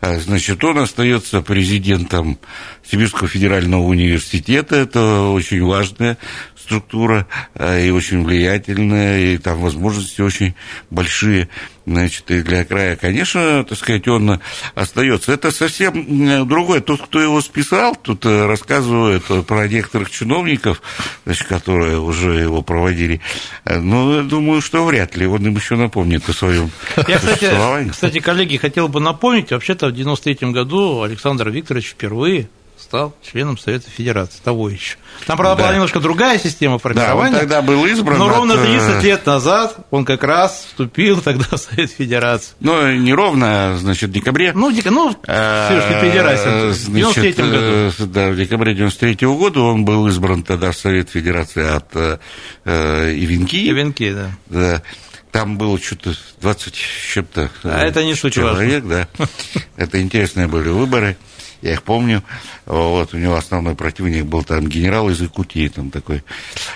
значит, 0.03 0.63
он 0.65 0.79
остается 0.79 1.43
президентом 1.43 2.39
Сибирского 2.85 3.29
федерального 3.29 3.83
университета. 3.83 4.77
Это 4.77 5.31
очень 5.31 5.65
важная 5.65 6.19
структура 6.63 7.27
а, 7.55 7.79
и 7.79 7.91
очень 7.91 8.25
влиятельная, 8.25 9.35
и 9.35 9.39
там 9.39 9.61
возможности 9.61 10.21
очень 10.21 10.55
большие 10.91 11.49
значит, 11.85 12.31
и 12.31 12.43
для 12.43 12.65
края, 12.65 12.95
конечно, 12.97 13.65
так 13.65 13.77
сказать, 13.77 14.07
он 14.07 14.41
остается. 14.75 15.33
Это 15.33 15.51
совсем 15.51 16.47
другое. 16.49 16.81
Тот, 16.81 17.03
кто 17.03 17.21
его 17.21 17.41
списал, 17.41 17.97
тут 17.97 18.25
э, 18.25 18.47
рассказывает 18.47 19.25
про 19.47 19.67
некоторых 19.67 20.11
чиновников, 20.11 20.81
значит, 21.25 21.49
которые 21.49 21.99
уже 21.99 22.35
его 22.35 22.63
проводили. 22.63 23.21
Но 23.65 24.17
я 24.17 24.23
думаю, 24.23 24.61
что 24.61 24.85
вряд 24.85 25.17
ли. 25.17 25.27
Он 25.27 25.45
им 25.45 25.57
еще 25.57 25.75
напомнит 25.77 26.29
о 26.29 26.33
своем 26.33 26.71
я, 27.09 27.19
кстати, 27.19 27.91
кстати, 27.91 28.21
коллеги, 28.21 28.57
хотел 28.57 28.89
бы 28.89 29.01
напомнить, 29.01 29.51
вообще-то 29.51 29.89
в 29.89 29.93
93 29.93 30.53
году 30.53 31.03
Александр 31.03 31.49
Викторович 31.49 31.89
впервые 31.89 32.49
стал 32.83 33.15
членом 33.23 33.57
Совета 33.57 33.89
Федерации, 33.91 34.39
того 34.43 34.69
еще. 34.69 34.97
Там, 35.27 35.37
правда, 35.37 35.57
да. 35.57 35.63
была 35.63 35.75
немножко 35.75 36.01
другая 36.01 36.39
система 36.39 36.79
формирования. 36.79 37.31
Да, 37.31 37.37
он 37.37 37.41
тогда 37.41 37.63
был 37.63 37.87
избран. 37.87 38.19
Но 38.19 38.27
от... 38.27 38.37
ровно 38.37 38.57
30 38.57 38.91
э, 38.91 39.07
лет 39.07 39.27
назад 39.27 39.77
он 39.91 40.05
как 40.05 40.25
раз 40.25 40.67
вступил 40.69 41.21
тогда 41.21 41.45
в 41.51 41.57
Совет 41.57 41.91
Федерации. 41.91 42.55
Ну, 42.61 42.93
не 42.97 43.15
ровно, 43.15 43.77
значит, 43.79 44.11
в 44.11 44.13
декабре. 44.13 44.53
Ну, 44.53 44.71
дек... 44.73 44.85
ну 44.87 45.11
Всевышний 45.11 46.11
Федерация, 46.11 46.73
в 46.73 46.93
93 46.93 47.33
году. 47.33 47.57
Э, 47.57 47.91
да, 48.01 48.31
в 48.31 48.37
декабре 48.37 48.75
93 48.75 49.15
-го 49.15 49.39
года 49.39 49.61
он 49.61 49.85
был 49.85 50.09
избран 50.09 50.43
тогда 50.43 50.73
в 50.73 50.77
Совет 50.77 51.11
Федерации 51.11 51.77
от 51.77 51.89
э, 51.95 52.19
Ивенки. 52.65 53.57
Ивенки, 53.71 54.13
да. 54.13 54.31
Да. 54.47 54.83
Там 55.31 55.57
было 55.57 55.79
что-то 55.79 56.13
20 56.43 56.75
с 56.75 57.13
чем-то 57.15 57.51
а 57.63 57.81
это 57.87 58.05
не 58.05 58.15
суть 58.15 58.35
человек, 58.35 58.85
важно. 58.85 59.09
да. 59.19 59.29
Это 59.77 60.01
интересные 60.01 60.47
были 60.47 60.69
выборы 60.69 61.17
я 61.63 61.73
их 61.73 61.83
помню. 61.83 62.23
Вот, 62.67 63.15
у 63.15 63.19
него 63.19 63.37
основной 63.37 63.75
противник 63.75 64.27
был 64.27 64.43
там 64.43 64.67
генерал 64.67 65.09
из 65.09 65.21
Якутии, 65.21 65.69
там 65.69 65.91
такой. 65.91 66.23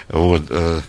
Вот, 0.08 0.44
э, 0.48 0.80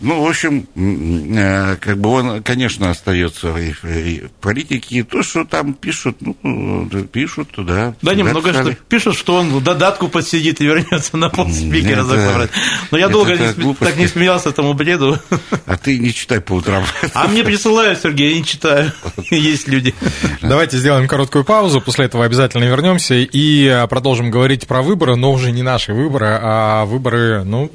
ну, 0.00 0.22
в 0.22 0.28
общем, 0.28 0.66
э, 0.74 1.76
как 1.76 1.98
бы 1.98 2.08
он, 2.10 2.42
конечно, 2.42 2.90
остается 2.90 3.52
в 3.52 4.30
политике. 4.40 5.04
То, 5.04 5.22
что 5.22 5.44
там 5.44 5.74
пишут, 5.74 6.16
ну, 6.20 6.88
пишут 7.12 7.50
туда. 7.50 7.94
Да, 8.00 8.14
немного 8.14 8.52
что 8.52 8.74
пишут, 8.88 9.16
что 9.16 9.36
он 9.36 9.50
в 9.50 9.62
додатку 9.62 10.08
подсидит 10.08 10.60
и 10.62 10.64
вернется 10.64 11.18
на 11.18 11.28
пост 11.28 11.54
спикера 11.54 12.02
это, 12.02 12.48
Но 12.90 12.98
я 12.98 13.08
долго 13.08 13.36
не, 13.36 13.74
так 13.74 13.96
не 13.96 14.06
смеялся 14.06 14.48
этому 14.48 14.72
бреду. 14.72 15.18
А 15.66 15.76
ты 15.76 15.98
не 15.98 16.14
читай 16.14 16.40
по 16.40 16.54
утрам. 16.54 16.82
А 17.12 17.28
мне 17.28 17.44
присылают, 17.44 18.00
Сергей, 18.00 18.32
я 18.32 18.38
не 18.38 18.44
читаю. 18.44 18.92
Есть 19.30 19.68
люди. 19.68 19.94
Давайте 20.40 20.78
сделаем 20.78 21.08
короткую 21.08 21.44
паузу, 21.44 21.80
после 21.80 22.06
этого 22.06 22.24
обязательно 22.24 22.64
вернемся 22.64 23.14
и 23.14 23.86
продолжим 23.88 24.30
говорить 24.30 24.66
про 24.66 24.80
выборы, 24.80 25.16
но 25.16 25.32
уже 25.32 25.52
не 25.52 25.62
наши 25.62 25.92
выборы, 25.92 26.38
а 26.40 26.86
выборы, 26.86 27.44
ну, 27.44 27.70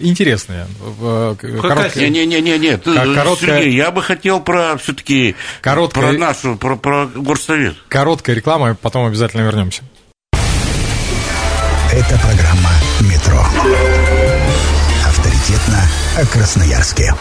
интересные. 0.00 0.66
Короткие... 1.60 2.10
Не, 2.10 2.26
не, 2.26 2.40
не, 2.40 2.58
не, 2.58 2.76
короткая... 2.76 3.36
Сергей, 3.36 3.74
я 3.74 3.90
бы 3.90 4.02
хотел 4.02 4.40
про 4.40 4.76
все-таки 4.76 5.36
короткая... 5.60 6.12
про 6.12 6.18
нашу, 6.18 6.56
про, 6.56 6.76
про 6.76 7.06
горсовет. 7.06 7.76
Короткая 7.88 8.36
реклама, 8.36 8.76
потом 8.80 9.06
обязательно 9.06 9.42
вернемся. 9.42 9.82
Это 11.92 12.18
программа 12.18 12.70
Метро. 13.00 13.46
Авторитетно 15.06 15.88
о 16.18 16.26
Красноярске. 16.26 17.14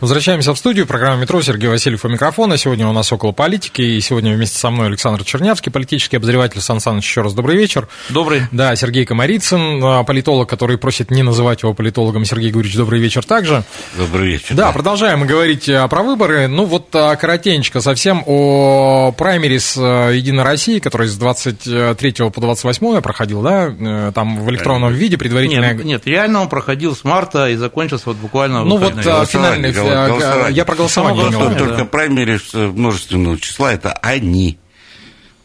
Возвращаемся 0.00 0.54
в 0.54 0.58
студию. 0.58 0.86
Программа 0.86 1.22
«Метро». 1.22 1.42
Сергей 1.42 1.68
Васильев 1.68 2.04
у 2.04 2.08
микрофона. 2.08 2.56
Сегодня 2.56 2.86
у 2.86 2.92
нас 2.92 3.12
около 3.12 3.32
политики. 3.32 3.82
И 3.82 4.00
сегодня 4.00 4.32
вместе 4.32 4.56
со 4.56 4.70
мной 4.70 4.86
Александр 4.86 5.24
Чернявский, 5.24 5.72
политический 5.72 6.18
обозреватель. 6.18 6.60
Сан 6.60 6.78
Саныч, 6.78 7.04
еще 7.04 7.22
раз 7.22 7.34
добрый 7.34 7.56
вечер. 7.56 7.88
Добрый. 8.08 8.42
Да, 8.52 8.76
Сергей 8.76 9.04
Комарицын, 9.04 9.82
а, 9.82 10.04
политолог, 10.04 10.48
который 10.48 10.78
просит 10.78 11.10
не 11.10 11.24
называть 11.24 11.64
его 11.64 11.74
политологом. 11.74 12.24
Сергей 12.24 12.52
Гурьевич, 12.52 12.76
добрый 12.76 13.00
вечер 13.00 13.24
также. 13.24 13.64
Добрый 13.96 14.28
вечер. 14.28 14.54
Да, 14.54 14.70
продолжаем 14.70 15.26
говорить 15.26 15.68
а, 15.68 15.88
про 15.88 16.04
выборы. 16.04 16.46
Ну 16.46 16.64
вот 16.64 16.94
а, 16.94 17.16
коротенько 17.16 17.80
совсем 17.80 18.22
о 18.24 19.10
праймерис 19.18 19.76
Единой 19.76 20.44
России, 20.44 20.78
который 20.78 21.08
с 21.08 21.16
23 21.16 22.12
по 22.30 22.40
28 22.40 23.00
проходил, 23.00 23.42
да, 23.42 23.74
э, 23.76 24.12
там 24.14 24.44
в 24.44 24.48
электронном 24.50 24.92
виде 24.92 25.18
предварительно. 25.18 25.72
Нет, 25.72 25.84
нет, 25.84 26.06
реально 26.06 26.42
он 26.42 26.48
проходил 26.48 26.94
с 26.94 27.02
марта 27.02 27.48
и 27.48 27.56
закончился 27.56 28.04
вот 28.06 28.16
буквально... 28.18 28.62
Ну 28.62 28.76
вот 28.76 28.94
финальный 29.26 29.72
голосование. 29.94 30.56
Я 30.56 30.64
про 30.64 30.74
голосование 30.76 31.28
имел 31.28 31.56
Только 31.56 31.84
праймерис 31.84 32.52
множественного 32.54 33.38
числа– 33.38 33.72
это 33.74 33.92
они 33.92 34.58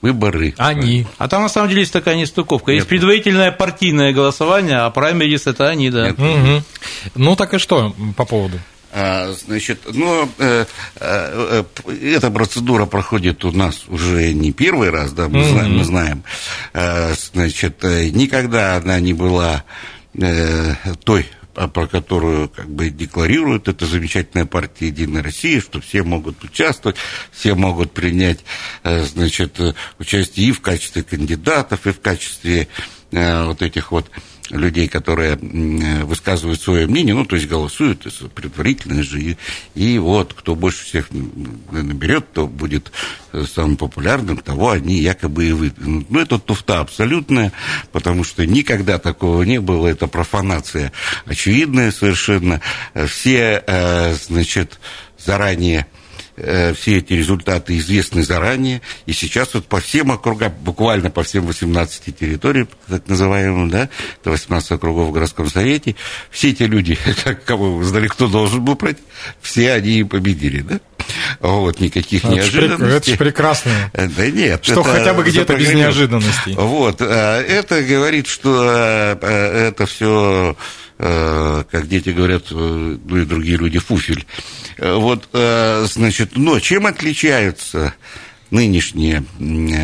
выборы. 0.04 0.54
Они. 0.58 1.08
А 1.18 1.28
там 1.30 1.44
на 1.44 1.50
самом 1.50 1.70
деле 1.70 1.82
есть 1.82 1.94
такая 1.94 2.18
нестыковка. 2.18 2.72
Есть 2.72 2.84
Нет. 2.84 2.90
предварительное 2.90 3.52
партийное 3.52 4.12
голосование, 4.12 4.80
а 4.80 4.90
праймерис 4.90 5.48
это 5.48 5.70
они, 5.70 5.90
да. 5.90 6.10
Угу. 6.10 6.64
Ну 7.16 7.36
так 7.38 7.54
и 7.54 7.58
что 7.58 7.96
по 8.18 8.26
поводу? 8.26 8.60
А, 8.96 9.34
значит, 9.48 9.80
ну, 9.92 10.30
э, 10.38 10.66
э, 11.00 11.64
э, 11.88 11.92
эта 12.16 12.30
процедура 12.30 12.86
проходит 12.86 13.44
у 13.44 13.52
нас 13.52 13.86
уже 13.88 14.34
не 14.34 14.52
первый 14.52 14.92
раз, 14.92 15.14
да, 15.14 15.30
мы 15.30 15.44
знаем, 15.46 15.78
мы 15.78 15.84
знаем. 15.84 16.24
Э, 16.74 17.14
значит, 17.34 17.82
никогда 17.82 18.76
она 18.76 19.00
не 19.00 19.14
была 19.14 19.64
э, 20.14 20.76
той 21.04 21.26
а 21.42 21.43
про 21.54 21.88
которую 21.88 22.50
как 22.50 22.70
бы 22.70 22.90
декларирует 22.90 23.68
эта 23.68 23.86
замечательная 23.86 24.46
партия 24.46 24.88
«Единая 24.88 25.24
Россия», 25.24 25.62
что 25.62 25.82
все 25.82 26.04
могут 26.04 26.44
участвовать, 26.44 26.98
все 27.32 27.56
могут 27.56 27.92
принять, 27.92 28.40
э, 28.84 29.04
значит, 29.04 29.60
участие 30.00 30.48
и 30.48 30.52
в 30.52 30.62
качестве 30.62 31.04
кандидатов, 31.04 31.86
и 31.88 31.92
в 31.92 32.02
качестве 32.02 32.68
э, 33.12 33.46
вот 33.46 33.62
этих 33.62 33.92
вот 33.92 34.10
людей, 34.50 34.88
которые 34.88 35.36
высказывают 36.04 36.62
свое 36.62 36.86
мнение, 36.88 37.16
ну, 37.16 37.26
то 37.26 37.36
есть 37.36 37.48
голосуют 37.48 38.06
предварительно 38.36 39.04
же, 39.04 39.22
и, 39.22 39.38
и 39.76 39.98
вот 39.98 40.34
кто 40.34 40.56
больше 40.56 40.84
всех 40.86 41.08
наберет, 41.72 42.26
кто 42.32 42.48
будет 42.48 42.92
э, 43.32 43.46
самым 43.46 43.78
популярным, 43.78 44.38
того 44.38 44.72
они 44.72 44.96
якобы 44.96 45.46
и 45.46 45.52
выдвинут. 45.52 46.10
Ну, 46.10 46.20
это 46.20 46.40
туфта 46.40 46.82
абсолютная, 46.82 47.52
потому 47.92 48.24
что 48.24 48.46
никогда 48.46 49.00
такого 49.00 49.44
не 49.44 49.62
было, 49.62 49.88
это 49.88 50.08
профанация 50.08 50.92
очевидная 51.26 51.92
совершенно. 51.92 52.62
Все, 53.08 53.64
э, 53.66 54.14
значит, 54.14 54.80
заранее 55.18 55.80
э, 55.82 56.03
все 56.36 56.98
эти 56.98 57.14
результаты 57.14 57.78
известны 57.78 58.24
заранее, 58.24 58.82
и 59.06 59.14
сейчас 59.14 59.54
вот 59.54 59.66
по 59.66 59.80
всем 59.80 60.12
округам, 60.12 60.54
буквально 60.62 61.10
по 61.10 61.24
всем 61.24 61.46
18 61.46 62.18
территориям, 62.18 62.68
так 62.88 63.08
называемым, 63.08 63.70
да, 63.70 63.90
это 64.22 64.32
18 64.32 64.72
округов 64.72 65.10
в 65.10 65.12
городском 65.12 65.48
совете, 65.48 65.96
все 66.32 66.50
эти 66.50 66.64
люди, 66.64 66.98
кого 67.46 67.78
вы 67.78 67.84
знали, 67.86 68.08
кто 68.08 68.28
должен 68.28 68.64
был 68.64 68.76
пройти, 68.76 69.02
все 69.42 69.74
они 69.74 70.04
победили, 70.04 70.62
да? 70.62 70.80
Вот, 71.40 71.80
никаких 71.80 72.24
это 72.24 72.34
неожиданностей. 72.34 72.98
это 72.98 73.12
же 73.12 73.18
прекрасно. 73.18 73.72
Э, 73.94 74.08
да 74.08 74.30
нет. 74.30 74.64
Что 74.64 74.84
хотя 74.84 75.14
бы 75.14 75.24
где-то 75.24 75.56
без 75.56 75.74
неожиданностей. 75.74 76.56
Вот, 76.56 77.02
э, 77.02 77.06
это 77.06 77.84
говорит, 77.84 78.28
что 78.28 78.64
это 79.22 79.86
все 79.86 80.56
как 81.00 81.88
дети 81.88 82.10
говорят, 82.10 82.46
ну 82.52 83.18
и 83.18 83.26
другие 83.26 83.58
люди, 83.58 83.80
фуфель. 83.80 84.26
Вот, 84.78 85.30
значит, 85.32 86.32
но 86.36 86.60
чем 86.60 86.86
отличаются 86.86 87.94
нынешние 88.54 89.26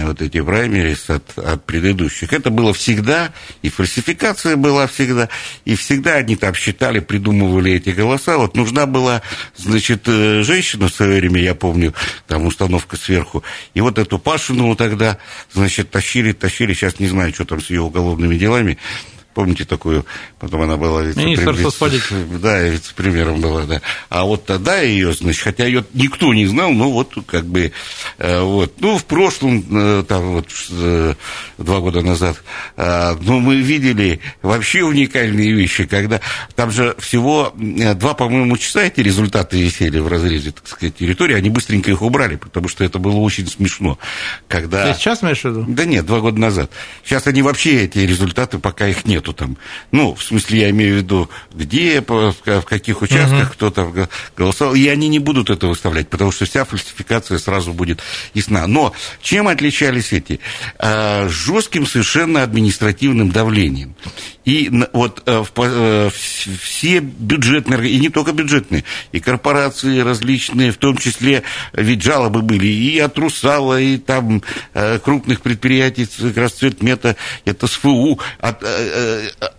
вот 0.05 0.21
эти 0.21 0.39
праймерис 0.41 1.09
от, 1.09 1.37
от 1.37 1.65
предыдущих. 1.65 2.31
Это 2.33 2.51
было 2.51 2.71
всегда, 2.71 3.33
и 3.63 3.69
фальсификация 3.69 4.55
была 4.57 4.85
всегда, 4.85 5.27
и 5.65 5.75
всегда 5.75 6.15
они 6.15 6.35
там 6.35 6.53
считали, 6.53 6.99
придумывали 6.99 7.73
эти 7.73 7.89
голоса. 7.89 8.37
Вот 8.37 8.55
нужна 8.55 8.85
была, 8.85 9.23
значит, 9.57 10.03
э, 10.05 10.43
женщина 10.43 10.87
в 10.87 10.93
свое 10.93 11.19
время, 11.19 11.41
я 11.41 11.55
помню, 11.55 11.95
там 12.27 12.45
установка 12.45 12.95
сверху, 12.95 13.43
и 13.73 13.81
вот 13.81 13.97
эту 13.97 14.19
Пашину 14.19 14.75
тогда, 14.75 15.17
значит, 15.51 15.89
тащили, 15.89 16.31
тащили, 16.31 16.73
сейчас 16.73 16.99
не 16.99 17.07
знаю, 17.07 17.33
что 17.33 17.45
там 17.45 17.61
с 17.61 17.71
ее 17.71 17.81
уголовными 17.81 18.37
делами, 18.37 18.77
Помните 19.33 19.63
такую? 19.63 20.05
Потом 20.39 20.63
она 20.63 20.75
была 20.75 21.03
вице-премьером. 21.03 22.39
Да, 22.39 22.61
вице-премьером 22.61 23.41
была, 23.41 23.63
да. 23.63 23.81
А 24.09 24.23
вот 24.23 24.45
тогда 24.45 24.81
ее, 24.81 25.13
значит, 25.13 25.43
хотя 25.43 25.65
ее 25.65 25.85
никто 25.93 26.33
не 26.33 26.47
знал, 26.47 26.71
ну 26.71 26.91
вот 26.91 27.13
как 27.27 27.45
бы, 27.45 27.71
э, 28.17 28.41
вот. 28.41 28.73
Ну, 28.79 28.97
в 28.97 29.05
прошлом, 29.05 29.63
э, 29.71 30.03
там 30.07 30.33
вот 30.33 30.47
э, 30.71 31.13
два 31.57 31.79
года 31.79 32.01
назад, 32.01 32.37
ну, 32.75 33.39
мы 33.39 33.57
видели 33.57 34.19
вообще 34.41 34.83
уникальные 34.83 35.53
вещи, 35.53 35.85
когда 35.85 36.21
там 36.55 36.71
же 36.71 36.95
всего 36.99 37.53
два, 37.55 38.13
по-моему, 38.13 38.57
часа 38.57 38.83
эти 38.83 39.01
результаты 39.01 39.61
висели 39.61 39.99
в 39.99 40.07
разрезе, 40.07 40.51
так 40.51 40.67
сказать, 40.67 40.95
территории, 40.95 41.35
они 41.35 41.49
быстренько 41.49 41.91
их 41.91 42.01
убрали, 42.01 42.35
потому 42.35 42.67
что 42.67 42.83
это 42.83 42.99
было 42.99 43.17
очень 43.17 43.47
смешно. 43.47 43.99
Когда... 44.47 44.91
Ты 44.91 44.99
сейчас 44.99 45.23
имеешь 45.23 45.41
в 45.41 45.45
виду? 45.45 45.65
Да 45.67 45.85
нет, 45.85 46.05
два 46.05 46.19
года 46.19 46.39
назад. 46.39 46.71
Сейчас 47.03 47.27
они 47.27 47.41
вообще, 47.41 47.85
эти 47.85 47.99
результаты, 47.99 48.59
пока 48.59 48.87
их 48.87 49.05
нет 49.05 49.28
нету 49.29 49.33
там. 49.33 49.57
Ну, 49.91 50.15
в 50.15 50.23
смысле, 50.23 50.59
я 50.59 50.69
имею 50.69 50.95
в 50.95 50.97
виду, 50.97 51.29
где, 51.53 52.01
в 52.01 52.61
каких 52.63 53.01
участках 53.01 53.49
угу. 53.49 53.53
кто 53.53 53.69
то 53.71 54.09
голосовал. 54.37 54.75
И 54.75 54.87
они 54.87 55.07
не 55.07 55.19
будут 55.19 55.49
это 55.49 55.67
выставлять, 55.67 56.09
потому 56.09 56.31
что 56.31 56.45
вся 56.45 56.65
фальсификация 56.65 57.37
сразу 57.37 57.73
будет 57.73 58.01
ясна. 58.33 58.67
Но 58.67 58.93
чем 59.21 59.47
отличались 59.47 60.13
эти? 60.13 60.39
А, 60.77 61.27
жестким 61.29 61.85
совершенно 61.85 62.43
административным 62.43 63.31
давлением. 63.31 63.95
И 64.49 64.71
вот 64.93 65.21
э, 65.27 65.43
э, 65.57 66.09
все 66.09 66.99
бюджетные, 67.01 67.87
и 67.87 67.99
не 67.99 68.09
только 68.09 68.31
бюджетные, 68.31 68.83
и 69.11 69.19
корпорации 69.19 69.99
различные, 69.99 70.71
в 70.71 70.77
том 70.77 70.97
числе, 70.97 71.43
ведь 71.73 72.01
жалобы 72.01 72.41
были 72.41 72.65
и 72.65 72.97
от 72.97 73.15
Русала, 73.19 73.79
и 73.79 73.97
там 73.97 74.41
э, 74.73 74.97
крупных 74.97 75.41
предприятий, 75.41 76.07
как 76.19 76.35
раз 76.37 76.63
это 76.63 77.67
СФУ, 77.67 78.19
от, 78.39 78.63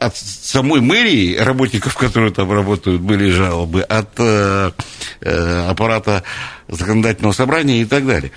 от 0.01 0.17
самой 0.17 0.81
мэрии, 0.81 1.37
работников, 1.37 1.97
которые 1.97 2.33
там 2.33 2.51
работают, 2.51 3.01
были 3.01 3.31
жалобы, 3.31 3.83
от 3.83 4.19
аппарата 5.21 6.25
законодательного 6.67 7.33
собрания 7.33 7.83
и 7.83 7.85
так 7.85 8.07
далее. 8.07 8.33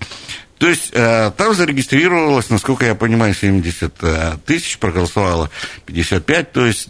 То 0.64 0.70
есть 0.70 0.92
э, 0.94 1.32
там 1.36 1.54
зарегистрировалось, 1.54 2.50
насколько 2.50 2.86
я 2.86 2.96
понимаю, 2.96 3.34
70 3.34 3.96
э, 4.02 4.38
тысяч, 4.46 4.78
проголосовало 4.78 5.50
55, 5.88 6.52
то 6.54 6.66
есть 6.66 6.88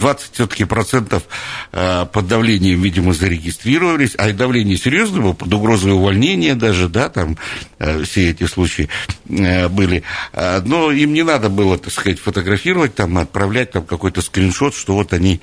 20 0.00 0.32
все-таки 0.32 0.64
процентов 0.64 1.22
э, 1.72 2.06
под 2.12 2.26
давлением, 2.26 2.82
видимо, 2.82 3.12
зарегистрировались, 3.12 4.14
а 4.18 4.30
и 4.30 4.32
давление 4.32 4.76
серьезное 4.76 5.20
было, 5.20 5.32
под 5.34 5.52
угрозой 5.52 5.92
увольнения 5.92 6.54
даже, 6.54 6.88
да, 6.88 7.08
там 7.08 7.36
э, 7.78 8.02
все 8.02 8.30
эти 8.30 8.44
случаи 8.46 8.88
э, 9.28 9.68
были. 9.68 10.02
Но 10.32 10.90
им 10.90 11.12
не 11.12 11.22
надо 11.22 11.48
было, 11.48 11.78
так 11.78 11.92
сказать, 11.92 12.18
фотографировать, 12.18 12.94
там, 12.94 13.18
отправлять 13.18 13.72
там 13.72 13.84
какой-то 13.84 14.22
скриншот, 14.22 14.74
что 14.74 14.94
вот 14.94 15.12
они 15.12 15.40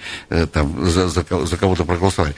там 0.52 0.90
за, 0.90 1.08
за 1.08 1.58
кого-то 1.58 1.86
проголосовали. 1.86 2.34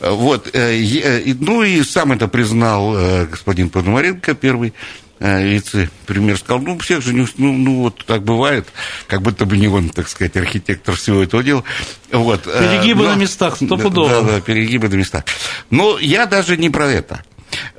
Вот, 0.00 0.50
ну 0.54 1.62
и 1.62 1.82
сам 1.82 2.12
это 2.12 2.28
признал 2.28 3.26
господин 3.26 3.68
Пономаренко, 3.68 4.34
первый 4.34 4.72
вице-премьер 5.20 6.38
сказал, 6.38 6.60
ну, 6.60 6.78
всех 6.78 7.02
же, 7.02 7.12
не, 7.12 7.26
ну, 7.36 7.52
ну, 7.52 7.82
вот 7.82 8.04
так 8.06 8.22
бывает, 8.22 8.68
как 9.06 9.22
будто 9.22 9.46
бы 9.46 9.56
не 9.56 9.68
он, 9.68 9.90
так 9.90 10.08
сказать, 10.08 10.36
архитектор 10.36 10.94
всего 10.94 11.22
этого 11.22 11.42
дела. 11.42 11.64
Вот. 12.12 12.44
Перегибы 12.44 13.04
Но, 13.04 13.14
на 13.14 13.16
местах, 13.16 13.56
стопудово. 13.56 14.08
Да, 14.08 14.22
да, 14.22 14.40
перегибы 14.40 14.88
на 14.88 14.94
местах. 14.94 15.24
Но 15.70 15.98
я 15.98 16.26
даже 16.26 16.56
не 16.56 16.70
про 16.70 16.90
это 16.90 17.22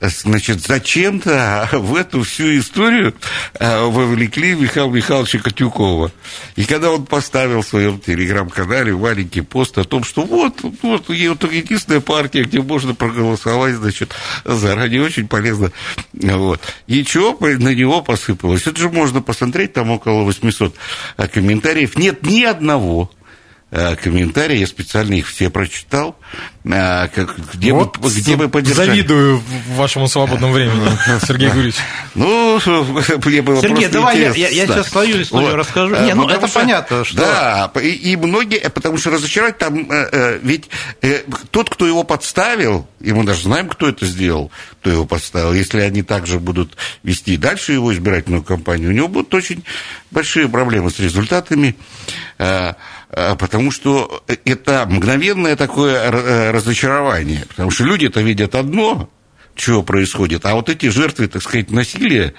значит, 0.01 0.61
зачем-то 0.61 1.69
в 1.71 1.95
эту 1.95 2.23
всю 2.23 2.57
историю 2.57 3.13
э, 3.59 3.83
вовлекли 3.83 4.55
Михаила 4.55 4.89
Михайловича 4.89 5.39
Котюкова. 5.39 6.11
И 6.55 6.65
когда 6.65 6.91
он 6.91 7.05
поставил 7.05 7.61
в 7.61 7.67
своем 7.67 7.99
телеграм-канале 7.99 8.95
маленький 8.95 9.41
пост 9.41 9.77
о 9.77 9.83
том, 9.83 10.03
что 10.03 10.23
вот, 10.23 10.61
вот, 10.61 11.07
вот 11.07 11.09
единственная 11.09 12.01
партия, 12.01 12.43
где 12.43 12.61
можно 12.61 12.93
проголосовать, 12.93 13.75
значит, 13.75 14.13
заранее 14.45 15.03
очень 15.03 15.27
полезно. 15.27 15.71
Вот. 16.13 16.61
И 16.87 17.03
чего 17.03 17.37
на 17.39 17.73
него 17.73 18.01
посыпалось? 18.01 18.67
Это 18.67 18.79
же 18.79 18.89
можно 18.89 19.21
посмотреть, 19.21 19.73
там 19.73 19.91
около 19.91 20.23
800 20.23 20.75
э, 21.17 21.27
комментариев. 21.27 21.97
Нет 21.97 22.23
ни 22.23 22.43
одного 22.43 23.11
комментарии, 23.71 24.57
я 24.57 24.67
специально 24.67 25.13
их 25.13 25.27
все 25.27 25.51
прочитал, 25.51 26.17
э, 26.63 27.07
где, 27.53 27.71
вот 27.71 27.97
вы, 27.97 28.09
где 28.09 28.35
вы 28.35 28.49
поддержали. 28.49 28.87
Завидую 28.89 29.43
вашему 29.75 30.07
свободному 30.07 30.53
времени, 30.53 30.89
Сергей 31.27 31.49
Гурьевич. 31.49 31.75
Ну, 32.15 32.59
мне 33.25 33.41
было 33.43 33.61
Сергей, 33.61 33.87
давай 33.87 34.19
я, 34.19 34.33
я, 34.33 34.49
я 34.49 34.65
сейчас 34.65 34.89
свою 34.89 35.21
историю 35.21 35.51
вот. 35.51 35.57
расскажу. 35.57 35.95
Не, 35.97 36.15
ну 36.15 36.27
это 36.27 36.47
что, 36.47 36.59
понятно, 36.61 37.05
что... 37.05 37.17
Да, 37.17 37.71
и, 37.79 37.89
и 37.89 38.15
многие, 38.15 38.69
потому 38.71 38.97
что 38.97 39.11
разочаровать 39.11 39.59
там, 39.59 39.87
э, 39.91 40.39
ведь 40.41 40.69
тот, 41.51 41.69
кто 41.69 41.85
его 41.85 42.03
подставил, 42.03 42.87
и 42.99 43.13
мы 43.13 43.23
даже 43.23 43.43
знаем, 43.43 43.69
кто 43.69 43.87
это 43.87 44.07
сделал, 44.07 44.51
кто 44.81 44.89
его 44.89 45.05
подставил, 45.05 45.53
если 45.53 45.81
они 45.81 46.01
также 46.01 46.39
будут 46.39 46.75
вести 47.03 47.37
дальше 47.37 47.73
его 47.73 47.93
избирательную 47.93 48.41
кампанию, 48.41 48.89
у 48.89 48.93
него 48.93 49.07
будут 49.07 49.31
очень 49.35 49.63
большие 50.09 50.49
проблемы 50.49 50.89
с 50.89 50.99
результатами. 50.99 51.75
Потому 53.09 53.71
что 53.71 54.23
это 54.45 54.85
мгновенное 54.87 55.55
такое 55.55 55.95
э, 55.95 56.51
разочарование, 56.51 57.45
потому 57.47 57.71
что 57.71 57.83
люди-то 57.83 58.21
видят 58.21 58.55
одно, 58.55 59.09
чего 59.59 59.83
происходит. 59.83 60.45
А 60.45 60.55
вот 60.55 60.69
эти 60.69 60.87
жертвы, 60.87 61.27
так 61.27 61.43
сказать, 61.43 61.69
насилия, 61.69 62.33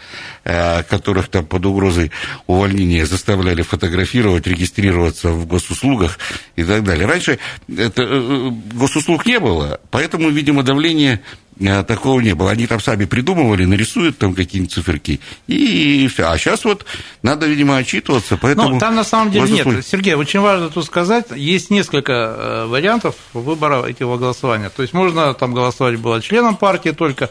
э, 0.44 0.82
которых 0.84 1.28
там 1.28 1.44
под 1.44 1.66
угрозой 1.66 2.10
увольнения 2.46 3.06
заставляли 3.06 3.62
фотографировать, 3.62 4.46
регистрироваться 4.46 5.30
в 5.30 5.46
госуслугах 5.46 6.18
и 6.56 6.64
так 6.64 6.82
далее. 6.82 7.06
Раньше 7.06 7.38
это, 7.68 8.02
э, 8.02 8.50
госуслуг 8.72 9.26
не 9.26 9.38
было, 9.38 9.80
поэтому, 9.90 10.30
видимо, 10.30 10.62
давление 10.62 11.20
э, 11.49 11.49
такого 11.86 12.20
не 12.20 12.34
было. 12.34 12.50
Они 12.50 12.66
там 12.66 12.80
сами 12.80 13.04
придумывали, 13.04 13.64
нарисуют 13.64 14.18
там 14.18 14.34
какие-нибудь 14.34 14.72
циферки, 14.72 15.20
и 15.46 16.08
все. 16.08 16.30
А 16.30 16.38
сейчас 16.38 16.64
вот 16.64 16.84
надо, 17.22 17.46
видимо, 17.46 17.76
отчитываться, 17.76 18.36
поэтому... 18.36 18.70
Ну, 18.70 18.78
там 18.78 18.94
на 18.94 19.04
самом 19.04 19.30
деле 19.30 19.50
нет. 19.50 19.86
Сергей, 19.86 20.14
очень 20.14 20.40
важно 20.40 20.70
тут 20.70 20.84
сказать, 20.86 21.26
есть 21.34 21.70
несколько 21.70 22.64
вариантов 22.66 23.14
выбора 23.32 23.82
этого 23.88 24.16
голосования. 24.16 24.70
То 24.70 24.82
есть 24.82 24.94
можно 24.94 25.34
там 25.34 25.54
голосовать 25.54 25.96
было 25.96 26.20
членом 26.20 26.56
партии 26.56 26.90
только, 26.90 27.30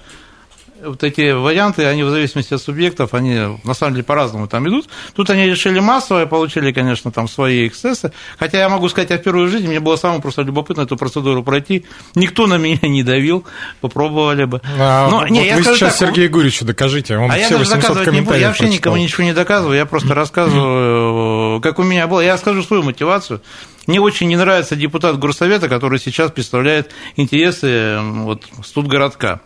вот 0.84 1.04
эти 1.04 1.32
варианты, 1.32 1.86
они 1.86 2.04
в 2.04 2.10
зависимости 2.10 2.54
от 2.54 2.62
субъектов, 2.62 3.14
они 3.14 3.58
на 3.64 3.74
самом 3.74 3.94
деле 3.94 4.04
по-разному 4.04 4.48
там 4.48 4.68
идут. 4.68 4.90
Тут 5.16 5.30
они 5.30 5.46
решили 5.46 5.80
массово, 5.80 6.26
получили, 6.26 6.72
конечно, 6.72 7.12
там 7.12 7.28
свои 7.28 7.68
эксцессы. 7.68 8.12
Хотя 8.38 8.60
я 8.60 8.70
могу 8.70 8.90
сказать, 8.90 9.10
я 9.10 9.18
в 9.18 9.22
первую 9.22 9.48
жизнь, 9.48 9.68
мне 9.68 9.80
было 9.80 9.96
самое 9.96 10.22
просто 10.22 10.42
любопытно 10.42 10.82
эту 10.82 10.98
процедуру 10.98 11.44
пройти. 11.44 11.86
Никто 12.16 12.48
на 12.48 12.58
меня 12.58 12.80
не 12.84 13.04
давил, 13.04 13.46
попробовали 13.82 14.46
бы. 14.46 14.62
А, 14.78 15.10
Но, 15.10 15.20
вот 15.20 15.30
не, 15.30 15.46
я 15.46 15.58
вы 15.58 15.64
сейчас 15.64 15.98
так, 15.98 16.10
Сергею 16.10 16.30
Гуричу 16.32 16.66
докажите, 16.66 17.18
он 17.18 17.32
а 17.32 17.36
все 17.36 17.42
я 17.44 17.58
даже 17.58 17.72
доказывать 17.72 18.12
не 18.12 18.22
буду, 18.22 18.38
я 18.38 18.48
вообще 18.48 18.64
прочитал. 18.64 18.78
никому 18.94 18.98
ничего 18.98 19.24
не 19.24 19.34
доказываю, 19.34 19.78
я 19.78 19.86
просто 19.86 20.14
рассказываю, 20.14 21.62
как 21.62 21.80
у 21.80 21.84
меня 21.84 22.08
было. 22.08 22.22
Я 22.22 22.38
скажу 22.38 22.64
свою 22.64 22.84
мотивацию. 22.84 23.42
Мне 23.88 24.00
очень 24.00 24.28
не 24.28 24.36
нравится 24.36 24.76
депутат 24.76 25.18
горсовета, 25.18 25.68
который 25.68 26.00
сейчас 26.00 26.32
представляет 26.32 26.92
интересы 27.16 27.98
вот, 28.02 28.44
студгородка 28.64 29.42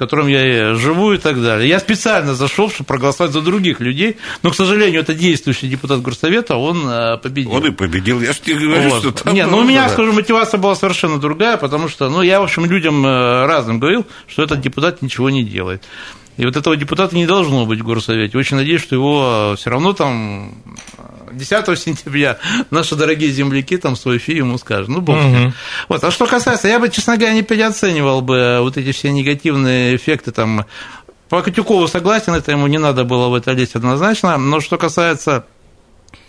которым 0.00 0.28
я 0.28 0.74
живу 0.76 1.12
и 1.12 1.18
так 1.18 1.42
далее. 1.42 1.68
Я 1.68 1.78
специально 1.78 2.34
зашел, 2.34 2.70
чтобы 2.70 2.86
проголосовать 2.86 3.32
за 3.32 3.42
других 3.42 3.80
людей, 3.80 4.16
но, 4.42 4.50
к 4.50 4.54
сожалению, 4.54 5.02
это 5.02 5.12
действующий 5.12 5.68
депутат 5.68 6.00
Горсовета, 6.00 6.56
он 6.56 6.88
э, 6.88 7.18
победил. 7.18 7.52
Он 7.52 7.66
и 7.66 7.70
победил, 7.70 8.18
я 8.22 8.32
же 8.32 8.40
тебе 8.40 8.60
говорю, 8.60 8.88
Вот. 8.88 9.00
что 9.00 9.12
там... 9.12 9.34
Не, 9.34 9.44
ну 9.44 9.58
у 9.58 9.62
меня, 9.62 9.84
да. 9.84 9.88
скажу, 9.90 10.14
мотивация 10.14 10.56
была 10.56 10.74
совершенно 10.74 11.20
другая, 11.20 11.58
потому 11.58 11.90
что, 11.90 12.08
ну, 12.08 12.22
я, 12.22 12.40
в 12.40 12.44
общем, 12.44 12.64
людям 12.64 13.04
э, 13.04 13.44
разным 13.44 13.78
говорил, 13.78 14.06
что 14.26 14.42
этот 14.42 14.62
депутат 14.62 15.02
ничего 15.02 15.28
не 15.28 15.44
делает. 15.44 15.82
И 16.40 16.46
вот 16.46 16.56
этого 16.56 16.74
депутата 16.74 17.14
не 17.14 17.26
должно 17.26 17.66
быть 17.66 17.80
в 17.80 17.84
Горсовете. 17.84 18.38
Очень 18.38 18.56
надеюсь, 18.56 18.80
что 18.80 18.94
его 18.94 19.54
все 19.58 19.68
равно 19.68 19.92
там 19.92 20.54
э, 20.96 21.34
10 21.34 21.78
сентября 21.78 22.38
наши 22.70 22.96
дорогие 22.96 23.30
земляки 23.30 23.76
там 23.76 23.94
свой 23.94 24.16
фи 24.16 24.36
ему 24.36 24.56
скажут. 24.56 24.88
Ну, 24.88 25.02
бог 25.02 25.16
ним. 25.16 25.52
Вот. 25.90 26.02
А 26.02 26.10
что 26.10 26.26
касается, 26.26 26.66
я 26.66 26.78
бы, 26.78 26.88
честно 26.88 27.18
говоря, 27.18 27.34
не 27.34 27.42
переоценивал 27.42 28.22
бы 28.22 28.60
вот 28.62 28.78
эти 28.78 28.92
все 28.92 29.12
негативные 29.12 29.96
эффекты 29.96 30.32
там. 30.32 30.64
По 31.28 31.42
Котюкову 31.42 31.86
согласен, 31.88 32.32
это 32.32 32.52
ему 32.52 32.66
не 32.68 32.78
надо 32.78 33.04
было 33.04 33.28
в 33.28 33.34
это 33.34 33.52
лезть 33.52 33.74
однозначно. 33.74 34.38
Но 34.38 34.60
что 34.60 34.78
касается 34.78 35.44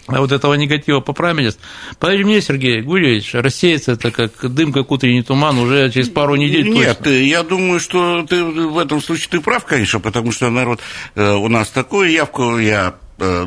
вот 0.08 0.32
этого 0.32 0.54
негатива 0.56 1.00
по. 1.00 1.14
Поверь 1.14 2.26
мне, 2.26 2.42
Сергей 2.42 2.82
Гурьевич, 2.82 3.34
рассеется 3.34 3.94
это 3.94 4.12
как 4.12 4.32
дым, 4.54 4.74
как 4.74 4.92
утренний 4.92 5.22
туман 5.22 5.60
уже 5.60 5.92
через 5.92 6.10
пару 6.10 6.36
недель 6.36 6.70
Нет, 6.70 6.98
точно. 7.00 7.10
я 7.12 7.44
думаю, 7.44 7.80
что 7.80 8.26
ты 8.28 8.44
в 8.44 8.78
этом 8.78 9.02
случае 9.02 9.30
ты 9.30 9.42
прав, 9.42 9.66
конечно, 9.66 10.00
потому 10.00 10.32
что 10.32 10.50
народ 10.50 10.80
э, 11.16 11.34
у 11.34 11.48
нас 11.48 11.70
такую 11.70 12.12
явку, 12.12 12.58
я 12.58 12.96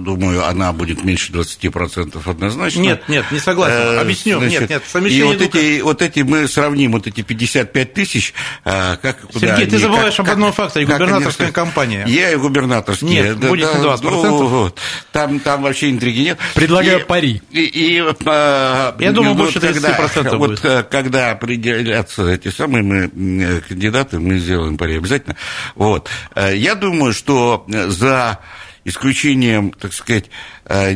думаю, 0.00 0.44
она 0.46 0.72
будет 0.72 1.02
меньше 1.04 1.32
20% 1.32 2.20
однозначно. 2.30 2.80
Нет, 2.80 3.08
нет, 3.08 3.24
не 3.30 3.38
согласен. 3.38 3.76
Э, 3.76 4.00
Объясню. 4.00 4.38
значит, 4.38 4.60
нет, 4.62 4.70
нет, 4.70 4.82
И 4.86 4.90
совмещение 4.90 5.24
вот 5.26 5.38
двух- 5.38 5.54
эти, 5.54 5.80
вот 5.80 6.02
эти, 6.02 6.20
мы 6.20 6.48
сравним 6.48 6.92
вот 6.92 7.06
эти 7.06 7.22
55 7.22 7.92
тысяч, 7.94 8.34
э, 8.64 8.96
как... 9.02 9.18
Сергей, 9.32 9.66
ты 9.66 9.72
они- 9.76 9.78
забываешь 9.78 10.14
как- 10.16 10.26
об 10.26 10.32
одном 10.32 10.48
как- 10.50 10.56
факторе, 10.56 10.86
как 10.86 10.98
губернаторская 10.98 11.48
ста- 11.48 11.54
кампания. 11.54 12.04
Я 12.06 12.30
и 12.32 12.36
губернаторские. 12.36 13.10
Нет, 13.10 13.38
будет 13.38 13.74
не 13.74 13.80
20%. 13.80 14.00
ну, 14.02 14.46
вот. 14.46 14.78
там, 15.12 15.40
там 15.40 15.62
вообще 15.62 15.90
интриги 15.90 16.20
нет. 16.20 16.38
Предлагаю 16.54 17.00
И- 17.00 17.04
пари. 17.04 17.42
И, 17.50 17.60
и, 17.64 17.98
э, 18.00 18.92
Я 19.00 19.12
думаю, 19.12 19.34
вот 19.34 19.44
больше 19.44 19.58
30% 19.60 20.22
когда, 20.22 20.36
будет. 20.38 20.62
Вот, 20.62 20.70
э, 20.70 20.82
когда 20.84 21.30
определятся 21.32 22.28
эти 22.28 22.48
самые 22.48 22.82
мы, 22.82 23.10
э, 23.42 23.60
кандидаты, 23.68 24.18
мы 24.18 24.38
сделаем 24.38 24.76
пари 24.78 24.96
обязательно. 24.96 25.36
Вот. 25.74 26.08
Э, 26.34 26.54
Я 26.56 26.74
думаю, 26.74 27.12
что 27.12 27.64
э, 27.72 27.88
за 27.88 28.38
исключением, 28.84 29.72
так 29.72 29.92
сказать, 29.92 30.26
э, 30.66 30.92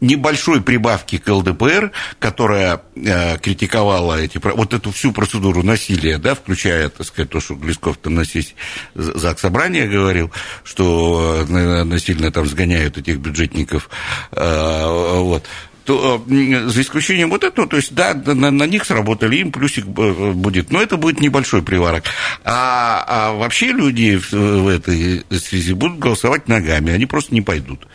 небольшой 0.00 0.62
прибавки 0.62 1.18
к 1.18 1.28
ЛДПР, 1.28 1.92
которая 2.18 2.82
э, 2.94 3.38
критиковала 3.38 4.20
эти, 4.20 4.38
вот 4.42 4.72
эту 4.72 4.90
всю 4.92 5.12
процедуру 5.12 5.62
насилия, 5.62 6.18
да, 6.18 6.34
включая, 6.34 6.88
так 6.88 7.06
сказать, 7.06 7.30
то, 7.30 7.40
что 7.40 7.54
Глесков 7.54 7.98
там 7.98 8.14
на 8.14 8.24
сессии 8.24 8.54
ЗАГС 8.94 9.40
собрания 9.40 9.86
говорил, 9.86 10.30
что 10.62 11.44
э, 11.48 11.84
насильно 11.84 12.30
там 12.30 12.46
сгоняют 12.46 12.98
этих 12.98 13.18
бюджетников, 13.18 13.90
вот, 14.30 15.46
то 15.84 16.24
э, 16.28 16.68
за 16.68 16.80
исключением 16.82 17.30
вот 17.30 17.44
этого, 17.44 17.66
то 17.66 17.76
есть, 17.76 17.94
да, 17.94 18.14
на, 18.14 18.50
на 18.50 18.64
них 18.64 18.84
сработали, 18.84 19.36
им 19.36 19.52
плюсик 19.52 19.86
э, 19.86 20.32
будет, 20.32 20.70
но 20.70 20.80
это 20.80 20.96
будет 20.96 21.20
небольшой 21.20 21.62
приварок. 21.62 22.04
А, 22.44 23.04
а 23.06 23.32
вообще 23.32 23.66
люди 23.66 24.16
в, 24.16 24.32
в 24.32 24.68
этой 24.68 25.24
связи 25.38 25.72
будут 25.72 25.98
голосовать 25.98 26.48
ногами, 26.48 26.92
они 26.92 27.06
просто 27.06 27.34
не 27.34 27.42
пойдут. 27.42 27.86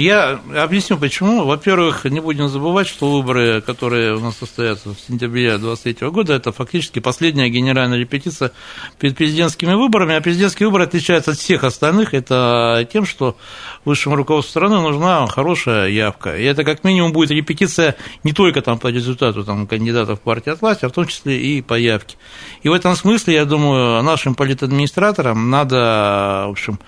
Я 0.00 0.40
объясню 0.56 0.96
почему. 0.96 1.44
Во-первых, 1.44 2.06
не 2.06 2.20
будем 2.20 2.48
забывать, 2.48 2.88
что 2.88 3.10
выборы, 3.10 3.60
которые 3.60 4.16
у 4.16 4.20
нас 4.20 4.38
состоятся 4.38 4.94
в 4.94 4.96
сентябре 4.98 5.58
2023 5.58 6.08
года, 6.08 6.32
это 6.32 6.52
фактически 6.52 7.00
последняя 7.00 7.50
генеральная 7.50 7.98
репетиция 7.98 8.52
перед 8.98 9.14
президентскими 9.14 9.74
выборами, 9.74 10.14
а 10.14 10.22
президентские 10.22 10.68
выборы 10.68 10.84
отличаются 10.84 11.32
от 11.32 11.36
всех 11.36 11.64
остальных, 11.64 12.14
это 12.14 12.88
тем, 12.90 13.04
что 13.04 13.36
высшему 13.84 14.16
руководству 14.16 14.52
страны 14.52 14.80
нужна 14.80 15.26
хорошая 15.26 15.90
явка. 15.90 16.34
И 16.34 16.44
это 16.44 16.64
как 16.64 16.82
минимум 16.82 17.12
будет 17.12 17.30
репетиция 17.30 17.94
не 18.24 18.32
только 18.32 18.62
там, 18.62 18.78
по 18.78 18.88
результату 18.88 19.44
там, 19.44 19.66
кандидатов 19.66 20.22
партии 20.22 20.48
от 20.48 20.62
власти, 20.62 20.86
а 20.86 20.88
в 20.88 20.92
том 20.92 21.06
числе 21.06 21.38
и 21.38 21.60
по 21.60 21.74
явке. 21.74 22.16
И 22.62 22.70
в 22.70 22.72
этом 22.72 22.96
смысле, 22.96 23.34
я 23.34 23.44
думаю, 23.44 24.02
нашим 24.02 24.34
политадминистраторам 24.34 25.50
надо, 25.50 26.46
в 26.46 26.52
общем, 26.52 26.78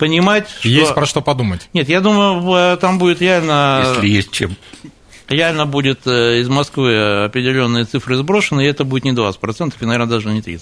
понимать, 0.00 0.48
что... 0.48 0.68
Есть 0.68 0.94
про 0.94 1.06
что 1.06 1.20
подумать. 1.20 1.68
Нет, 1.72 1.88
я 1.88 2.00
думаю, 2.00 2.40
в- 2.40 2.76
там 2.80 2.98
будет 2.98 3.20
реально, 3.22 3.84
Если 3.94 4.08
есть 4.08 4.32
чем. 4.32 4.56
реально 5.28 5.66
будет 5.66 6.06
э, 6.06 6.40
из 6.40 6.48
Москвы 6.48 7.24
определенные 7.26 7.84
цифры 7.84 8.16
сброшены, 8.16 8.62
и 8.64 8.66
это 8.68 8.82
будет 8.84 9.04
не 9.04 9.12
20%, 9.12 9.74
и, 9.80 9.84
наверное, 9.84 10.08
даже 10.08 10.30
не 10.30 10.40
30%. 10.40 10.60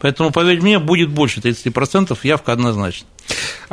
Поэтому, 0.00 0.30
поверь 0.32 0.60
мне, 0.60 0.78
будет 0.78 1.08
больше 1.08 1.40
30%, 1.40 2.18
явка 2.24 2.52
однозначно. 2.52 3.06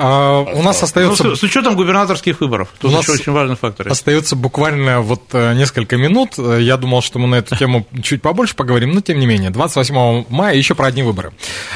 А, 0.02 0.42
у 0.42 0.62
нас 0.64 0.80
Ну, 0.80 0.86
остается 0.86 1.36
с, 1.36 1.40
с 1.40 1.44
учетом 1.44 1.76
губернаторских 1.76 2.40
выборов. 2.40 2.70
Тут 2.80 2.92
У 2.92 2.94
нас 2.94 3.10
очень 3.10 3.34
важный 3.34 3.58
фактор. 3.58 3.90
Остается 3.90 4.36
буквально 4.36 5.02
вот 5.02 5.24
э, 5.34 5.54
несколько 5.56 5.98
минут. 5.98 6.36
Э, 6.38 6.60
Я 6.62 6.78
думал, 6.78 7.02
что 7.02 7.20
мы 7.20 7.28
на 7.28 7.36
эту 7.36 7.58
тему 7.58 7.86
чуть 8.04 8.22
побольше 8.22 8.56
поговорим, 8.56 8.92
но 8.92 9.02
тем 9.02 9.20
не 9.20 9.26
менее. 9.26 9.50
28 9.50 10.26
мая 10.30 10.56
еще 10.56 10.74
про 10.74 10.88
одни 10.88 11.04
выборы. 11.04 11.34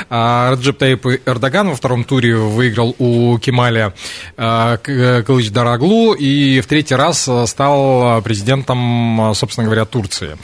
А, 0.09 0.51
Раджеп 0.51 0.77
Таип 0.77 1.05
Эрдоган 1.25 1.69
во 1.69 1.75
втором 1.75 2.05
туре 2.05 2.35
выиграл 2.37 2.95
у 2.97 3.37
Кемаля 3.39 3.93
э, 4.37 4.77
Кылыч 5.25 5.49
Дараглу 5.51 6.13
и 6.13 6.61
в 6.61 6.67
третий 6.67 6.95
раз 6.95 7.29
стал 7.45 8.21
президентом, 8.21 9.33
собственно 9.35 9.65
говоря, 9.65 9.85
Турции. 9.85 10.37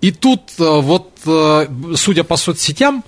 И 0.00 0.12
тут 0.12 0.42
вот, 0.58 1.10
судя 1.96 2.24
по 2.24 2.36
соцсетям, 2.36 3.04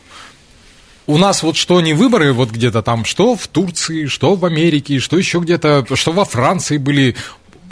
у 1.10 1.18
нас 1.18 1.42
вот 1.42 1.56
что 1.56 1.80
не 1.80 1.92
выборы, 1.92 2.32
вот 2.32 2.50
где-то 2.50 2.82
там, 2.82 3.04
что 3.04 3.34
в 3.34 3.48
Турции, 3.48 4.06
что 4.06 4.36
в 4.36 4.44
Америке, 4.44 5.00
что 5.00 5.18
еще 5.18 5.40
где-то, 5.40 5.84
что 5.94 6.12
во 6.12 6.24
Франции 6.24 6.78
были. 6.78 7.16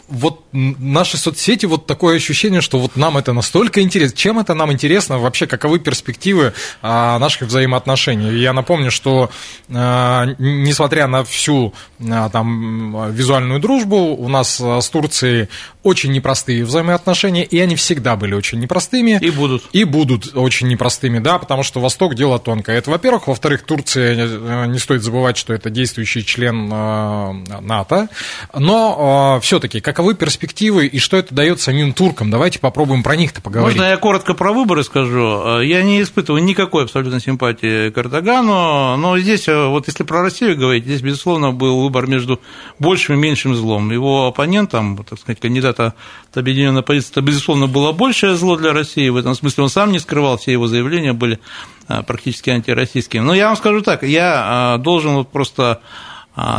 Вот 0.09 0.48
наши 0.53 1.17
соцсети, 1.17 1.67
вот 1.67 1.87
такое 1.87 2.17
ощущение, 2.17 2.61
что 2.61 2.79
вот 2.79 2.97
нам 2.97 3.19
это 3.19 3.33
настолько 3.33 3.83
интересно. 3.83 4.17
Чем 4.17 4.39
это 4.39 4.55
нам 4.55 4.73
интересно? 4.73 5.19
Вообще, 5.19 5.47
каковы 5.47 5.79
перспективы 5.79 6.55
а, 6.83 7.19
наших 7.19 7.49
взаимоотношений? 7.49 8.39
Я 8.39 8.53
напомню, 8.53 8.91
что 8.91 9.31
а, 9.71 10.27
несмотря 10.39 11.07
на 11.07 11.25
всю 11.25 11.75
а, 12.01 12.31
там 12.31 13.13
визуальную 13.13 13.61
дружбу, 13.61 14.17
у 14.17 14.29
нас 14.29 14.59
с 14.59 14.89
Турцией 14.89 15.49
очень 15.83 16.13
непростые 16.13 16.65
взаимоотношения, 16.65 17.45
и 17.45 17.59
они 17.59 17.77
всегда 17.77 18.17
были 18.17 18.35
очень 18.35 18.59
непростыми. 18.59 19.19
И 19.21 19.31
будут. 19.31 19.65
И 19.73 19.85
будут 19.85 20.35
очень 20.35 20.69
непростыми, 20.69 21.19
да, 21.19 21.39
потому 21.39 21.63
что 21.63 21.81
Восток 21.81 22.15
дело 22.15 22.39
тонкое. 22.39 22.79
Это, 22.79 22.91
во-первых. 22.91 23.29
Во-вторых, 23.29 23.63
Турция, 23.63 24.17
э, 24.17 24.67
не 24.67 24.79
стоит 24.79 25.03
забывать, 25.03 25.37
что 25.37 25.53
это 25.53 25.71
действующий 25.71 26.25
член 26.25 26.69
НАТО. 26.69 28.09
Но 28.55 29.39
все-таки, 29.43 29.81
каковы 29.81 30.15
перспективы 30.15 30.38
и 30.40 30.98
что 30.98 31.16
это 31.16 31.35
дает 31.35 31.61
самим 31.61 31.92
туркам? 31.92 32.31
Давайте 32.31 32.59
попробуем 32.59 33.03
про 33.03 33.16
них-то 33.16 33.40
поговорить. 33.40 33.77
Можно 33.77 33.90
я 33.90 33.96
коротко 33.96 34.35
про 34.35 34.53
выборы 34.53 34.85
скажу? 34.85 35.61
Я 35.61 35.83
не 35.83 36.03
испытываю 36.03 36.42
никакой 36.42 36.85
абсолютно 36.85 37.20
симпатии 37.20 37.90
к 37.90 37.98
Эрдогану, 37.98 38.96
но 38.96 39.18
здесь, 39.18 39.48
э, 39.48 39.66
вот 39.66 39.87
если 39.88 40.05
про 40.05 40.22
Россию 40.22 40.57
говорить, 40.57 40.85
здесь, 40.85 41.01
безусловно, 41.01 41.53
был 41.53 41.83
выбор 41.83 42.07
между 42.07 42.40
большим 42.79 43.16
и 43.16 43.18
меньшим 43.18 43.55
злом. 43.55 43.90
Его 43.90 44.27
оппонентом, 44.27 45.05
так 45.05 45.18
сказать, 45.18 45.40
кандидата 45.40 45.94
от 46.31 46.37
объединенной 46.37 46.81
оппозиции, 46.81 47.11
это, 47.12 47.20
безусловно, 47.20 47.66
было 47.66 47.92
большее 47.92 48.37
зло 48.37 48.57
для 48.57 48.72
России. 48.72 49.09
В 49.09 49.16
этом 49.16 49.35
смысле 49.35 49.64
он 49.64 49.70
сам 49.70 49.92
не 49.92 49.98
скрывал, 49.98 50.38
все 50.38 50.53
его 50.53 50.66
заявления 50.66 51.12
были 51.12 51.40
а, 51.87 52.03
практически 52.03 52.51
антироссийскими. 52.51 53.20
Но 53.20 53.35
я 53.35 53.48
вам 53.48 53.57
скажу 53.57 53.83
так, 53.83 54.03
я 54.03 54.79
должен 54.81 55.14
вот 55.14 55.31
просто 55.31 55.81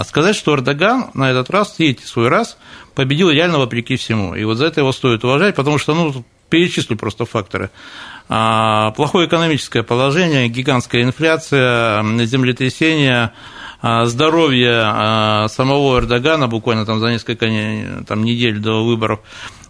сказать, 0.05 0.35
что 0.35 0.53
Эрдоган 0.55 1.11
на 1.13 1.31
этот 1.31 1.49
раз, 1.49 1.71
третий 1.71 2.05
свой 2.05 2.27
раз, 2.27 2.57
победил 2.95 3.29
реально 3.29 3.59
вопреки 3.59 3.95
всему. 3.95 4.35
И 4.35 4.43
вот 4.43 4.57
за 4.57 4.65
это 4.67 4.81
его 4.81 4.91
стоит 4.91 5.23
уважать, 5.23 5.55
потому 5.55 5.77
что, 5.77 5.93
ну, 5.95 6.23
перечислю 6.49 6.97
просто 6.97 7.25
факторы. 7.25 7.69
А, 8.27 8.91
Плохое 8.91 9.27
экономическое 9.27 9.83
положение, 9.83 10.47
гигантская 10.49 11.03
инфляция, 11.03 12.03
землетрясение, 12.25 13.31
а, 13.81 14.05
здоровье 14.05 14.81
а, 14.83 15.47
самого 15.47 15.99
Эрдогана 15.99 16.47
буквально 16.47 16.85
там 16.85 16.99
за 16.99 17.07
несколько 17.11 17.49
не- 17.49 18.03
там, 18.07 18.23
недель 18.23 18.59
до 18.59 18.83
выборов 18.85 19.19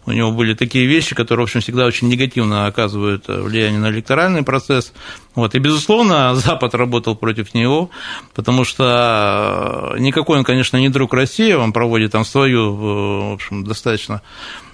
у 0.06 0.12
него 0.12 0.32
были 0.32 0.54
такие 0.54 0.86
вещи, 0.86 1.16
которые, 1.16 1.46
в 1.46 1.50
общем, 1.50 1.62
всегда 1.62 1.86
очень 1.86 2.08
негативно 2.08 2.66
оказывают 2.66 3.26
влияние 3.28 3.80
на 3.80 3.90
электоральный 3.90 4.44
процесс. 4.44 4.94
Вот. 5.36 5.56
И, 5.56 5.60
безусловно, 5.60 6.36
Запад 6.36 6.74
работал 6.76 7.16
против 7.16 7.54
него, 7.54 7.90
потому 8.34 8.64
что 8.64 9.96
никакой 10.00 10.40
он, 10.40 10.44
конечно, 10.44 10.78
не 10.78 10.90
друг 10.90 11.14
России, 11.14 11.54
он 11.54 11.74
проводит 11.74 12.12
там 12.12 12.26
свою, 12.26 12.74
в 12.74 13.34
общем, 13.34 13.64
достаточно 13.64 14.22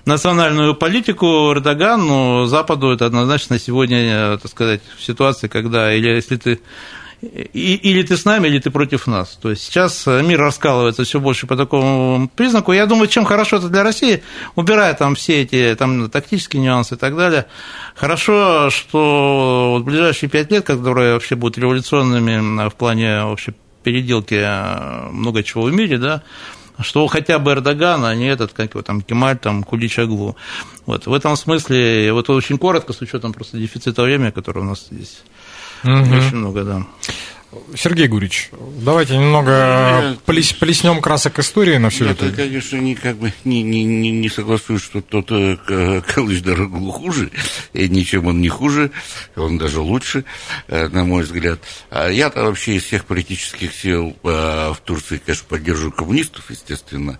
национальную 0.05 0.75
политику 0.75 1.51
Эрдоган, 1.51 2.05
но 2.05 2.45
Западу 2.45 2.91
это 2.91 3.07
однозначно 3.07 3.57
сегодня, 3.59 4.37
так 4.37 4.51
сказать, 4.51 4.81
в 4.97 5.03
ситуации, 5.03 5.47
когда, 5.47 5.93
или 5.93 6.07
если 6.09 6.37
ты 6.37 6.59
и, 7.53 7.75
или 7.75 8.03
ты 8.03 8.17
с 8.17 8.25
нами, 8.25 8.47
или 8.47 8.59
ты 8.59 8.69
против 8.69 9.07
нас. 9.07 9.37
То 9.41 9.49
есть 9.49 9.63
сейчас 9.63 10.05
мир 10.05 10.39
раскалывается 10.39 11.03
все 11.03 11.19
больше 11.19 11.47
по 11.47 11.55
такому 11.55 12.29
признаку. 12.35 12.71
Я 12.73 12.85
думаю, 12.85 13.07
чем 13.07 13.25
хорошо 13.25 13.57
это 13.57 13.69
для 13.69 13.83
России, 13.83 14.23
убирая 14.55 14.93
там 14.93 15.15
все 15.15 15.41
эти 15.41 15.75
там, 15.75 16.09
тактические 16.09 16.61
нюансы 16.61 16.95
и 16.95 16.97
так 16.97 17.15
далее, 17.15 17.45
хорошо, 17.95 18.69
что 18.69 19.75
вот 19.77 19.83
ближайшие 19.83 20.29
пять 20.29 20.51
лет, 20.51 20.65
которые 20.65 21.13
вообще 21.13 21.35
будут 21.35 21.57
революционными 21.57 22.69
в 22.69 22.75
плане 22.75 23.23
вообще 23.23 23.53
переделки 23.83 24.35
э, 24.35 25.09
много 25.11 25.43
чего 25.43 25.63
в 25.63 25.73
мире, 25.73 25.97
да, 25.97 26.23
что 26.79 27.07
хотя 27.07 27.39
бы 27.39 27.51
Эрдоган, 27.51 28.03
а 28.03 28.15
не 28.15 28.27
этот, 28.27 28.51
как 28.53 28.71
его 28.71 28.81
там, 28.81 29.01
Кемаль, 29.01 29.37
там, 29.37 29.63
Куличаглу. 29.63 30.35
Вот, 30.85 31.05
в 31.05 31.13
этом 31.13 31.37
смысле, 31.37 32.11
вот 32.11 32.29
очень 32.29 32.57
коротко, 32.57 32.93
с 32.93 33.01
учетом 33.01 33.31
просто 33.31 33.57
дефицита 33.57 34.03
времени, 34.03 34.31
который 34.31 34.63
у 34.63 34.65
нас 34.65 34.87
здесь 34.91 35.21
угу. 35.83 36.15
очень 36.15 36.35
много, 36.35 36.63
да. 36.63 36.85
Сергей 37.75 38.07
Гурич, 38.07 38.49
давайте 38.81 39.17
немного 39.17 40.17
плес, 40.25 40.53
плеснем 40.53 41.01
красок 41.01 41.39
истории 41.39 41.77
на 41.77 41.89
все 41.89 42.09
это. 42.09 42.25
Я, 42.25 42.31
конечно, 42.31 42.77
не, 42.77 42.95
как 42.95 43.17
бы, 43.17 43.33
не, 43.43 43.63
не, 43.63 43.83
не, 43.83 44.11
не 44.11 44.29
соглашусь, 44.29 44.81
что 44.81 45.01
тот 45.01 45.31
э, 45.31 46.01
Калыч 46.05 46.41
дорогу 46.41 46.91
хуже, 46.91 47.31
и 47.73 47.87
ничем 47.89 48.27
он 48.27 48.41
не 48.41 48.49
хуже, 48.49 48.91
он 49.35 49.57
даже 49.57 49.79
лучше, 49.79 50.25
э, 50.67 50.87
на 50.89 51.05
мой 51.05 51.23
взгляд. 51.23 51.59
А 51.89 52.09
я-то 52.09 52.43
вообще 52.43 52.75
из 52.75 52.83
всех 52.83 53.05
политических 53.05 53.73
сил 53.73 54.15
э, 54.23 54.27
в 54.73 54.77
Турции, 54.83 55.21
конечно, 55.23 55.45
поддерживаю 55.47 55.91
коммунистов, 55.91 56.49
естественно, 56.49 57.19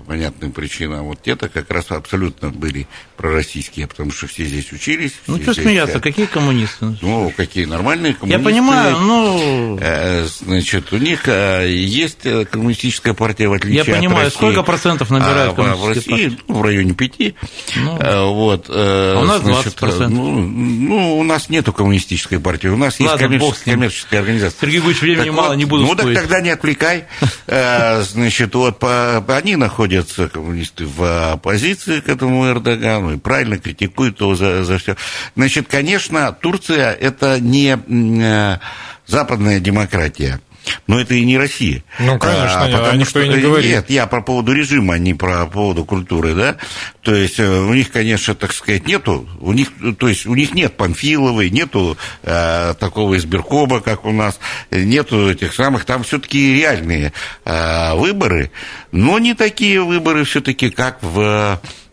по 0.00 0.06
понятным 0.10 0.52
причинам. 0.52 1.04
Вот 1.04 1.22
те-то 1.22 1.48
как 1.48 1.70
раз 1.70 1.90
абсолютно 1.90 2.50
были 2.50 2.86
пророссийские, 3.16 3.86
потому 3.86 4.12
что 4.12 4.26
все 4.26 4.44
здесь 4.44 4.72
учились. 4.72 5.12
Ну, 5.26 5.40
что 5.40 5.54
смеяться, 5.54 5.98
вся... 5.98 6.00
какие 6.00 6.26
коммунисты? 6.26 6.96
Ну, 7.02 7.32
какие 7.36 7.66
нормальные 7.66 8.14
коммунисты. 8.14 8.40
Я 8.40 8.44
понимаю, 8.44 8.96
ну... 8.98 9.78
Э, 9.80 10.26
значит, 10.26 10.92
у 10.92 10.96
них 10.96 11.28
э, 11.28 11.70
есть 11.70 12.24
э, 12.24 12.46
коммунистическая 12.46 13.14
партия, 13.14 13.48
в 13.48 13.52
отличие 13.52 13.84
Я 13.84 13.96
понимаю, 13.98 14.24
России. 14.24 14.36
сколько 14.36 14.62
процентов 14.62 15.10
набирают 15.10 15.58
а, 15.58 15.76
в 15.76 15.88
России? 15.88 16.38
Ну, 16.48 16.54
в 16.54 16.62
районе 16.62 16.94
пяти. 16.94 17.34
Ну, 17.76 18.32
вот, 18.32 18.66
а 18.68 19.20
у 19.20 19.24
нас 19.24 19.42
значит, 19.42 19.76
20%. 19.78 20.08
Ну, 20.08 20.40
ну, 20.40 21.18
у 21.18 21.22
нас 21.22 21.50
нету 21.50 21.72
коммунистической 21.72 22.40
партии, 22.40 22.68
у 22.68 22.76
нас 22.76 22.98
Ладно, 23.00 23.12
есть 23.12 23.38
коммерческая, 23.38 23.74
коммерческая 23.74 24.20
организация. 24.20 24.60
Сергей 24.60 24.80
Гуч, 24.80 25.00
времени 25.02 25.26
так 25.26 25.34
мало, 25.34 25.48
вот, 25.48 25.56
не 25.56 25.64
буду 25.66 25.84
Ну, 25.84 25.94
спорить. 25.94 26.14
так 26.14 26.22
тогда 26.22 26.40
не 26.40 26.50
отвлекай. 26.50 27.04
Значит, 27.46 28.54
вот 28.54 28.78
по, 28.78 29.18
они 29.36 29.56
находятся, 29.56 29.89
коммунисты, 30.28 30.86
в 30.86 31.32
оппозиции 31.32 32.00
к 32.00 32.08
этому 32.08 32.48
Эрдогану, 32.48 33.14
и 33.14 33.18
правильно 33.18 33.58
критикуют 33.58 34.20
его 34.20 34.34
за, 34.34 34.64
за 34.64 34.78
все. 34.78 34.96
Значит, 35.36 35.66
конечно, 35.68 36.32
Турция– 36.32 36.92
это 37.00 37.40
не 37.40 37.76
э, 37.76 38.58
западная 39.06 39.60
демократия. 39.60 40.40
Но 40.86 41.00
это 41.00 41.14
и 41.14 41.24
не 41.24 41.38
Россия. 41.38 41.82
Ну, 41.98 42.18
конечно, 42.18 42.64
а, 42.64 42.70
потому 42.70 42.98
никто 42.98 43.10
что, 43.10 43.20
и 43.22 43.28
не 43.28 43.40
говорит. 43.40 43.70
Нет, 43.70 43.90
я 43.90 44.06
про 44.06 44.20
поводу 44.20 44.52
режима, 44.52 44.94
а 44.94 44.98
не 44.98 45.14
про 45.14 45.46
поводу 45.46 45.84
культуры, 45.84 46.34
да. 46.34 46.56
То 47.02 47.14
есть 47.14 47.40
э, 47.40 47.48
у 47.48 47.72
них, 47.72 47.90
конечно, 47.90 48.34
так 48.34 48.52
сказать, 48.52 48.86
нету, 48.86 49.28
у 49.40 49.52
них, 49.52 49.68
то 49.98 50.08
есть 50.08 50.26
у 50.26 50.34
них 50.34 50.54
нет 50.54 50.76
Панфиловой, 50.76 51.50
нету 51.50 51.96
э, 52.22 52.74
такого 52.78 53.16
избиркома, 53.16 53.80
как 53.80 54.04
у 54.04 54.12
нас, 54.12 54.38
нету 54.70 55.30
этих 55.30 55.54
самых, 55.54 55.84
там 55.84 56.02
все-таки 56.02 56.54
реальные 56.54 57.12
э, 57.44 57.94
выборы, 57.94 58.50
но 58.92 59.18
не 59.18 59.34
такие 59.34 59.82
выборы 59.82 60.24
все-таки, 60.24 60.70
как 60.70 60.98
в 61.02 61.20
Э, 61.20 61.56
э, 61.56 61.89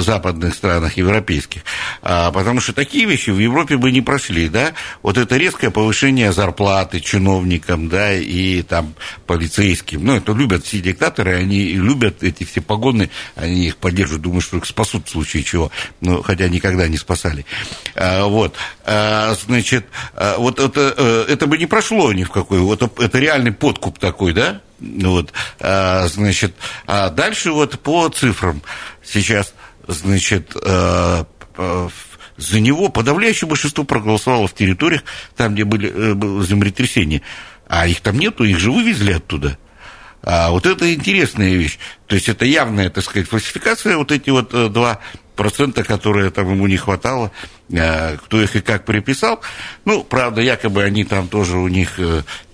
западных 0.00 0.54
странах 0.54 0.96
европейских, 0.96 1.62
а, 2.02 2.30
потому 2.30 2.60
что 2.60 2.72
такие 2.72 3.06
вещи 3.06 3.30
в 3.30 3.38
Европе 3.38 3.76
бы 3.76 3.90
не 3.90 4.00
прошли, 4.00 4.48
да, 4.48 4.72
вот 5.02 5.18
это 5.18 5.36
резкое 5.36 5.70
повышение 5.70 6.32
зарплаты 6.32 7.00
чиновникам, 7.00 7.88
да, 7.88 8.12
и 8.14 8.62
там 8.62 8.94
полицейским, 9.26 10.04
ну, 10.04 10.16
это 10.16 10.32
любят 10.32 10.64
все 10.64 10.80
диктаторы, 10.80 11.34
они 11.34 11.72
любят 11.72 12.22
эти 12.22 12.44
все 12.44 12.60
погоны, 12.60 13.10
они 13.34 13.66
их 13.66 13.76
поддерживают, 13.76 14.22
думают, 14.22 14.44
что 14.44 14.56
их 14.58 14.66
спасут 14.66 15.08
в 15.08 15.10
случае 15.10 15.42
чего, 15.42 15.70
ну, 16.00 16.22
хотя 16.22 16.48
никогда 16.48 16.88
не 16.88 16.96
спасали, 16.96 17.44
а, 17.94 18.26
вот, 18.26 18.54
а, 18.84 19.34
значит, 19.46 19.86
вот 20.38 20.60
это, 20.60 20.94
э, 20.96 21.24
это 21.28 21.46
бы 21.46 21.58
не 21.58 21.66
прошло 21.66 22.12
ни 22.12 22.24
в 22.24 22.30
какой, 22.30 22.60
вот 22.60 22.82
это 22.82 23.18
реальный 23.18 23.52
подкуп 23.52 23.98
такой, 23.98 24.32
да, 24.32 24.60
вот, 24.80 25.32
а, 25.60 26.06
значит, 26.08 26.54
а 26.86 27.10
дальше 27.10 27.52
вот 27.52 27.78
по 27.80 28.08
цифрам 28.08 28.62
сейчас, 29.02 29.54
значит, 29.86 30.56
а, 30.62 31.26
за 32.36 32.60
него 32.60 32.88
подавляющее 32.88 33.48
большинство 33.48 33.84
проголосовало 33.84 34.46
в 34.46 34.54
территориях, 34.54 35.02
там, 35.36 35.54
где 35.54 35.64
были, 35.64 35.90
э, 35.90 36.14
было 36.14 36.44
землетрясение. 36.44 37.22
А 37.66 37.86
их 37.86 38.00
там 38.00 38.18
нету, 38.18 38.44
их 38.44 38.58
же 38.58 38.70
вывезли 38.70 39.12
оттуда. 39.12 39.58
А 40.22 40.50
вот 40.50 40.66
это 40.66 40.92
интересная 40.92 41.54
вещь. 41.54 41.78
То 42.06 42.14
есть 42.14 42.28
это 42.28 42.44
явная, 42.44 42.90
так 42.90 43.04
сказать, 43.04 43.28
фальсификация, 43.28 43.96
вот 43.96 44.12
эти 44.12 44.30
вот 44.30 44.52
э, 44.52 44.68
два 44.68 45.00
процента, 45.34 45.84
которые 45.84 46.30
там 46.30 46.50
ему 46.50 46.66
не 46.66 46.76
хватало, 46.76 47.30
э, 47.70 48.16
кто 48.16 48.42
их 48.42 48.56
и 48.56 48.60
как 48.60 48.84
приписал. 48.84 49.40
Ну, 49.84 50.04
правда, 50.04 50.40
якобы 50.40 50.82
они 50.82 51.04
там 51.04 51.28
тоже 51.28 51.56
у 51.56 51.68
них 51.68 51.98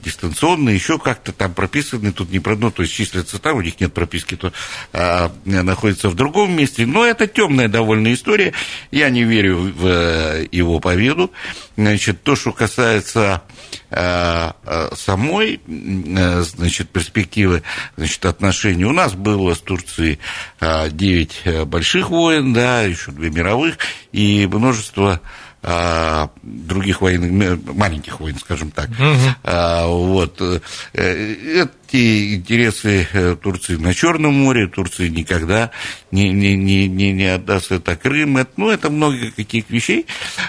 э, 0.02 0.04
дистанционные, 0.04 0.74
еще 0.74 0.98
как-то 0.98 1.32
там 1.32 1.54
прописаны, 1.54 2.12
тут 2.12 2.30
не 2.30 2.38
про 2.38 2.52
одно, 2.52 2.70
то 2.70 2.82
есть 2.82 2.94
числятся 2.94 3.38
там, 3.38 3.56
у 3.56 3.60
них 3.60 3.80
нет 3.80 3.92
прописки, 3.92 4.36
то 4.36 4.52
а, 4.92 5.32
находится 5.44 6.08
в 6.08 6.14
другом 6.14 6.54
месте. 6.54 6.86
Но 6.86 7.04
это 7.04 7.26
темная 7.26 7.68
довольно 7.68 8.12
история, 8.12 8.52
я 8.90 9.10
не 9.10 9.24
верю 9.24 9.72
в 9.76 9.86
э, 9.86 10.48
его 10.52 10.80
победу. 10.80 11.32
Значит, 11.76 12.22
то, 12.22 12.36
что 12.36 12.52
касается 12.52 13.42
а, 13.90 14.56
а, 14.64 14.94
самой, 14.94 15.60
значит, 15.66 16.90
перспективы, 16.90 17.62
значит, 17.96 18.24
отношений, 18.26 18.84
у 18.84 18.92
нас 18.92 19.14
было 19.14 19.54
с 19.54 19.60
Турцией 19.60 20.18
9 20.60 21.66
больших 21.66 22.10
войн, 22.10 22.52
да, 22.52 22.82
еще 22.82 23.10
две 23.12 23.30
мировых, 23.30 23.78
и 24.12 24.46
множество 24.46 25.20
а, 25.22 25.51
других 25.62 27.00
военных, 27.00 27.60
маленьких 27.64 28.18
войн, 28.18 28.36
скажем 28.36 28.72
так. 28.72 28.90
Угу. 28.90 29.34
А, 29.44 29.86
вот. 29.86 30.40
Э, 30.40 30.58
эти 31.92 32.34
интересы 32.34 33.06
э, 33.12 33.36
Турции 33.40 33.76
на 33.76 33.94
Черном 33.94 34.34
море, 34.34 34.66
Турция 34.66 35.08
никогда 35.08 35.70
не, 36.10 36.30
не, 36.30 36.56
не, 36.56 36.88
не, 36.88 37.12
не 37.12 37.26
отдаст 37.26 37.70
это 37.70 37.94
Крым, 37.94 38.38
это, 38.38 38.50
ну, 38.56 38.70
это 38.70 38.90
много 38.90 39.30
каких 39.30 39.70
вещей. 39.70 40.06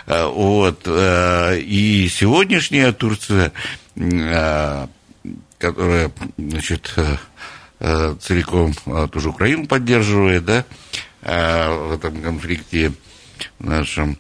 А, 0.08 0.28
вот. 0.28 0.82
Э, 0.86 1.60
и 1.60 2.08
сегодняшняя 2.10 2.92
Турция, 2.92 3.52
которая, 5.60 6.12
значит, 6.38 6.96
целиком 7.80 8.74
тоже 9.12 9.30
Украину 9.30 9.68
поддерживает, 9.68 10.46
да, 10.46 10.66
в 11.22 11.94
этом 11.94 12.22
конфликте 12.22 12.94
нашем, 13.60 14.18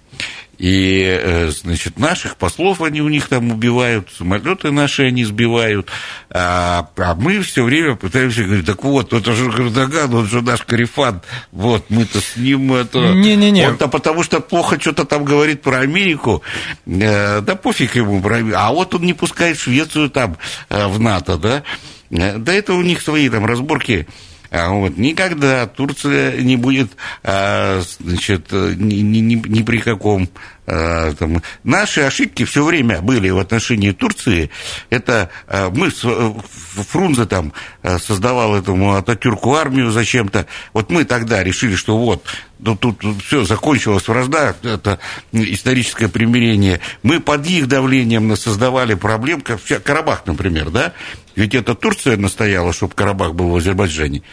и, 0.64 1.04
э, 1.04 1.50
значит, 1.50 2.00
наших 2.00 2.38
послов 2.38 2.82
они 2.82 3.02
у 3.02 3.10
них 3.10 3.28
там 3.28 3.52
убивают, 3.52 4.08
самолеты 4.18 4.72
наши 4.72 5.04
они 5.04 5.26
сбивают, 5.26 5.90
а, 6.30 6.88
а 6.96 7.16
мы 7.16 7.42
все 7.42 7.66
время 7.66 7.98
пытаемся 7.98 8.46
говорить, 8.46 8.66
так 8.66 8.82
вот, 8.86 9.12
это 9.12 9.34
же 9.34 9.48
Эрдоган, 9.48 10.14
он 10.14 10.26
же 10.26 10.42
наш 10.42 10.62
карифан, 10.62 11.22
вот, 11.52 11.90
мы-то 11.90 12.22
с 12.22 12.38
ним 12.38 12.72
это... 12.72 12.98
Не-не-не. 12.98 13.68
Он-то 13.68 13.90
потому 13.90 14.24
что 14.24 14.40
плохо 14.40 14.80
что-то 14.80 15.04
там 15.04 15.26
говорит 15.26 15.62
про 15.62 15.80
Америку, 15.80 16.44
э, 16.86 17.42
да 17.42 17.56
пофиг 17.56 17.98
ему 17.98 18.22
про 18.22 18.38
Америку, 18.38 18.58
а 18.58 18.72
вот 18.72 18.96
он 18.96 19.02
не 19.02 19.14
пускает 19.14 19.60
Швецию 19.60 20.10
там 20.10 20.38
э, 20.70 20.88
в 20.88 20.98
НАТО, 20.98 21.38
да, 21.38 21.64
да 22.10 22.54
это 22.54 22.74
у 22.74 22.82
них 22.82 23.02
свои 23.02 23.28
там 23.28 23.46
разборки 23.46 24.08
вот, 24.54 24.98
никогда 24.98 25.66
Турция 25.66 26.40
не 26.42 26.58
будет, 26.58 26.92
а, 27.24 27.82
значит, 28.00 28.52
ни, 28.52 28.96
ни, 28.96 29.34
ни 29.34 29.64
при 29.64 29.80
каком 29.80 30.30
а, 30.63 30.63
там, 30.66 31.42
наши 31.64 32.02
ошибки 32.02 32.46
все 32.46 32.64
время 32.64 33.02
были 33.02 33.30
в 33.30 33.40
отношении 33.40 33.92
Турции. 33.92 34.50
Это 34.90 35.30
мы, 35.72 35.90
Фрунзе 35.90 37.26
там 37.26 37.54
создавал 38.00 38.56
этому 38.56 38.96
Ататюрку 38.96 39.56
армию 39.56 39.92
зачем-то. 39.92 40.46
Вот 40.74 40.90
мы 40.90 41.04
тогда 41.04 41.44
решили, 41.44 41.76
что 41.76 41.98
вот, 41.98 42.26
ну, 42.60 42.78
тут 42.78 43.04
все 43.24 43.44
закончилось 43.44 44.08
вражда, 44.08 44.56
это 44.64 45.00
историческое 45.34 46.08
примирение. 46.08 46.80
Мы 47.02 47.20
под 47.20 47.46
их 47.48 47.68
давлением 47.68 48.36
создавали 48.38 48.94
проблем, 48.94 49.42
как 49.42 49.60
Карабах, 49.84 50.26
например, 50.26 50.70
да? 50.70 50.94
Ведь 51.36 51.56
это 51.56 51.76
Турция 51.76 52.16
настояла, 52.16 52.74
чтобы 52.74 52.94
Карабах 52.94 53.34
был 53.34 53.50
в 53.50 53.56
Азербайджане. 53.58 54.24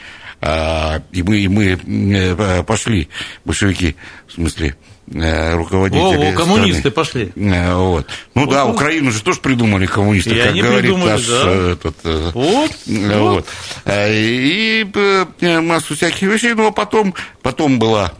А, 0.42 1.02
и 1.12 1.22
мы, 1.22 1.38
и 1.38 1.48
мы 1.48 1.78
э, 1.86 2.62
пошли, 2.62 3.08
большевики, 3.44 3.96
в 4.26 4.32
смысле, 4.32 4.68
э, 4.68 4.89
руководители 5.10 6.26
О, 6.26 6.30
о 6.30 6.32
коммунисты 6.32 6.90
страны. 6.90 6.94
пошли. 6.94 7.32
Э, 7.34 7.74
вот. 7.74 8.06
Ну 8.34 8.44
вот, 8.44 8.50
да, 8.50 8.64
вот. 8.64 8.76
Украину 8.76 9.10
же 9.10 9.22
тоже 9.22 9.40
придумали 9.40 9.86
коммунисты, 9.86 10.30
и 10.30 10.40
как 10.40 10.54
говорит 10.54 10.96
наш 10.96 11.26
да. 11.26 11.72
этот. 11.72 11.96
Вот, 12.04 12.70
вот. 12.86 13.14
вот. 13.16 13.46
И 13.86 14.86
массу 15.42 15.96
всяких 15.96 16.22
вещей, 16.22 16.54
но 16.54 16.70
потом, 16.70 17.14
потом 17.42 17.78
была 17.78 18.12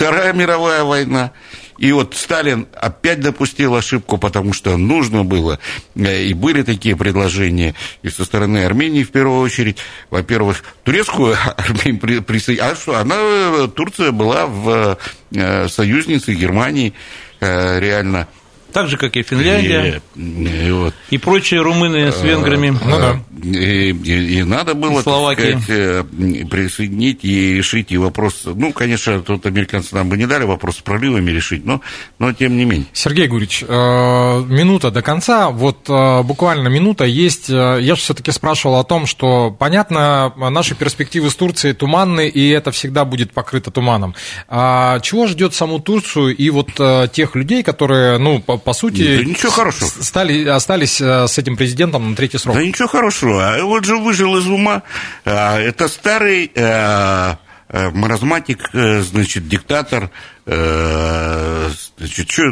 Вторая 0.00 0.32
мировая 0.32 0.82
война. 0.82 1.32
И 1.80 1.90
вот 1.92 2.14
Сталин 2.14 2.68
опять 2.74 3.20
допустил 3.20 3.74
ошибку, 3.74 4.18
потому 4.18 4.52
что 4.52 4.76
нужно 4.76 5.24
было, 5.24 5.58
э, 5.96 6.24
и 6.24 6.34
были 6.34 6.62
такие 6.62 6.94
предложения 6.94 7.74
и 8.02 8.10
со 8.10 8.24
стороны 8.24 8.64
Армении 8.64 9.02
в 9.02 9.10
первую 9.10 9.40
очередь. 9.40 9.78
Во-первых, 10.10 10.62
турецкую 10.84 11.36
армию 11.56 12.22
присоединить. 12.22 12.70
А 12.70 12.76
что, 12.76 12.98
она, 12.98 13.66
Турция 13.68 14.12
была 14.12 14.46
в 14.46 14.98
э, 15.34 15.68
союзнице 15.68 16.34
Германии 16.34 16.94
реально– 17.40 18.28
так 18.72 18.88
же, 18.88 18.96
как 18.96 19.16
и 19.16 19.22
Финляндия. 19.22 20.02
И, 20.16 20.20
и, 20.20 20.70
вот. 20.70 20.94
и 21.10 21.18
прочие 21.18 21.60
румыны 21.60 22.12
с 22.12 22.22
венграми. 22.22 22.70
Ну, 22.70 22.98
да. 22.98 23.20
и, 23.42 23.90
и, 23.90 24.38
и 24.38 24.42
надо 24.42 24.74
было, 24.74 25.02
Словакии. 25.02 25.52
так 25.52 25.62
сказать, 25.62 25.64
э, 25.68 26.04
присоединить 26.50 27.24
и 27.24 27.54
решить 27.54 27.92
и 27.92 27.98
вопрос. 27.98 28.42
Ну, 28.44 28.72
конечно, 28.72 29.20
тут 29.20 29.46
американцы 29.46 29.94
нам 29.94 30.08
бы 30.08 30.16
не 30.16 30.26
дали 30.26 30.44
вопрос 30.44 30.76
с 30.76 30.80
проливами 30.80 31.30
решить, 31.30 31.64
но, 31.64 31.80
но 32.18 32.32
тем 32.32 32.56
не 32.56 32.64
менее. 32.64 32.86
Сергей 32.92 33.26
Гурич, 33.26 33.64
э, 33.66 33.66
минута 33.68 34.90
до 34.90 35.02
конца. 35.02 35.50
Вот 35.50 35.88
э, 35.88 36.22
буквально 36.22 36.68
минута 36.68 37.04
есть. 37.04 37.48
Я 37.48 37.80
же 37.80 37.96
все-таки 37.96 38.32
спрашивал 38.32 38.76
о 38.76 38.84
том, 38.84 39.06
что, 39.06 39.54
понятно, 39.58 40.32
наши 40.36 40.74
перспективы 40.74 41.30
с 41.30 41.34
Турцией 41.34 41.74
туманны, 41.74 42.28
и 42.28 42.48
это 42.50 42.70
всегда 42.70 43.04
будет 43.04 43.32
покрыто 43.32 43.70
туманом. 43.70 44.14
А 44.48 45.00
чего 45.00 45.26
ждет 45.26 45.54
саму 45.54 45.80
Турцию 45.80 46.36
и 46.36 46.50
вот 46.50 46.68
тех 47.12 47.34
людей, 47.34 47.62
которые, 47.62 48.18
ну, 48.18 48.40
по 48.60 48.72
сути, 48.72 49.18
да 49.18 49.24
ничего 49.24 49.50
хорошего. 49.50 49.88
Стали, 49.88 50.46
остались 50.46 51.00
э, 51.00 51.26
с 51.26 51.38
этим 51.38 51.56
президентом 51.56 52.10
на 52.10 52.16
третий 52.16 52.38
срок. 52.38 52.56
Да 52.56 52.64
ничего 52.64 52.88
хорошего. 52.88 53.54
А 53.54 53.62
вот 53.62 53.84
же 53.84 53.96
выжил 53.96 54.36
из 54.36 54.46
ума. 54.46 54.82
А, 55.24 55.58
это 55.58 55.88
старый 55.88 56.50
э, 56.54 57.34
э, 57.68 57.90
маразматик, 57.90 58.70
значит, 58.72 59.48
диктатор. 59.48 60.10
Значит, 60.46 62.30
что, 62.30 62.42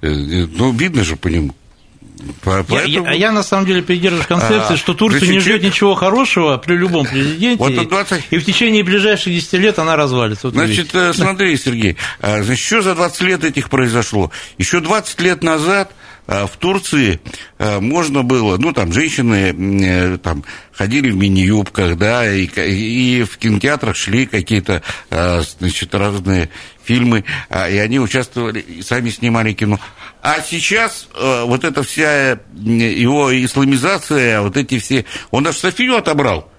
ну, 0.00 0.72
видно 0.72 1.04
же 1.04 1.16
по 1.16 1.28
нему. 1.28 1.54
Поэтому... 2.42 2.80
Я, 2.80 3.02
я, 3.02 3.12
я 3.12 3.32
на 3.32 3.42
самом 3.42 3.66
деле 3.66 3.82
придерживаюсь 3.82 4.26
концепции, 4.26 4.74
а, 4.74 4.76
что 4.76 4.94
Турция 4.94 5.28
не 5.28 5.40
ждет 5.40 5.62
ничего 5.62 5.94
хорошего 5.94 6.56
при 6.56 6.74
любом 6.74 7.06
президенте, 7.06 7.58
вот 7.58 7.88
20... 7.88 8.24
и 8.30 8.38
в 8.38 8.44
течение 8.44 8.82
ближайших 8.82 9.32
10 9.32 9.52
лет 9.54 9.78
она 9.78 9.96
развалится. 9.96 10.46
Вот 10.46 10.54
значит, 10.54 10.94
видите. 10.94 11.12
смотри, 11.12 11.56
Сергей, 11.56 11.96
а, 12.20 12.42
значит, 12.42 12.64
что 12.64 12.82
за 12.82 12.94
20 12.94 13.20
лет 13.22 13.44
этих 13.44 13.68
произошло? 13.68 14.30
Еще 14.56 14.80
20 14.80 15.20
лет 15.20 15.42
назад 15.42 15.92
а, 16.26 16.46
в 16.46 16.56
Турции 16.56 17.20
можно 17.58 18.22
было, 18.22 18.56
ну, 18.58 18.72
там, 18.72 18.92
женщины 18.92 19.54
э, 19.82 20.18
там, 20.18 20.44
ходили 20.72 21.10
в 21.10 21.16
мини-юбках, 21.16 21.96
да, 21.96 22.30
и, 22.30 22.44
и 22.44 23.22
в 23.22 23.38
кинотеатрах 23.38 23.96
шли 23.96 24.26
какие-то, 24.26 24.82
значит, 25.08 25.94
разные 25.94 26.50
фильмы, 26.84 27.24
и 27.50 27.76
они 27.78 27.98
участвовали, 27.98 28.60
и 28.60 28.82
сами 28.82 29.08
снимали 29.08 29.52
кино. 29.54 29.80
А 30.28 30.42
сейчас 30.42 31.06
э, 31.14 31.44
вот 31.44 31.62
эта 31.62 31.84
вся 31.84 32.40
его 32.56 33.32
исламизация, 33.44 34.40
вот 34.40 34.56
эти 34.56 34.80
все... 34.80 35.04
Он 35.30 35.44
даже 35.44 35.58
Софию 35.58 35.96
отобрал 35.96 36.50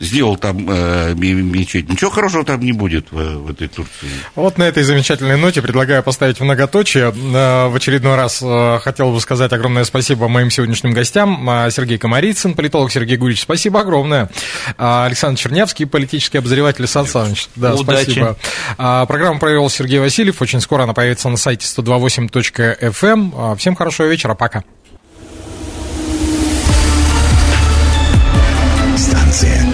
сделал 0.00 0.36
там 0.36 0.66
э, 0.68 1.14
мечеть. 1.14 1.88
Ничего 1.88 2.10
хорошего 2.10 2.44
там 2.44 2.60
не 2.60 2.72
будет 2.72 3.10
в, 3.10 3.16
в 3.16 3.50
этой 3.50 3.68
Турции. 3.68 4.08
Вот 4.34 4.58
на 4.58 4.64
этой 4.64 4.82
замечательной 4.82 5.36
ноте 5.36 5.62
предлагаю 5.62 6.02
поставить 6.02 6.38
в 6.40 6.44
многоточие. 6.44 7.12
Э, 7.12 7.68
в 7.68 7.76
очередной 7.76 8.16
раз 8.16 8.40
э, 8.42 8.78
хотел 8.82 9.12
бы 9.12 9.20
сказать 9.20 9.52
огромное 9.52 9.84
спасибо 9.84 10.28
моим 10.28 10.50
сегодняшним 10.50 10.92
гостям. 10.92 11.48
Э, 11.48 11.70
Сергей 11.70 11.98
Комарицын, 11.98 12.54
политолог 12.54 12.90
Сергей 12.90 13.16
Гурич, 13.16 13.42
спасибо 13.42 13.80
огромное. 13.80 14.30
Александр 14.76 15.38
Чернявский, 15.40 15.86
политический 15.86 16.38
обозреватель 16.38 16.86
Сан 16.86 17.06
Саныч. 17.06 17.48
Да, 17.56 17.74
Удачи. 17.74 18.10
спасибо. 18.10 18.36
Программу 18.76 19.38
провел 19.38 19.68
Сергей 19.70 19.98
Васильев. 19.98 20.40
Очень 20.42 20.60
скоро 20.60 20.84
она 20.84 20.92
появится 20.92 21.28
на 21.28 21.36
сайте 21.36 21.66
128.fm. 21.66 23.50
Эм. 23.50 23.56
Всем 23.56 23.74
хорошего 23.74 24.06
вечера. 24.06 24.34
Пока. 24.34 24.64
Станция 28.96 29.73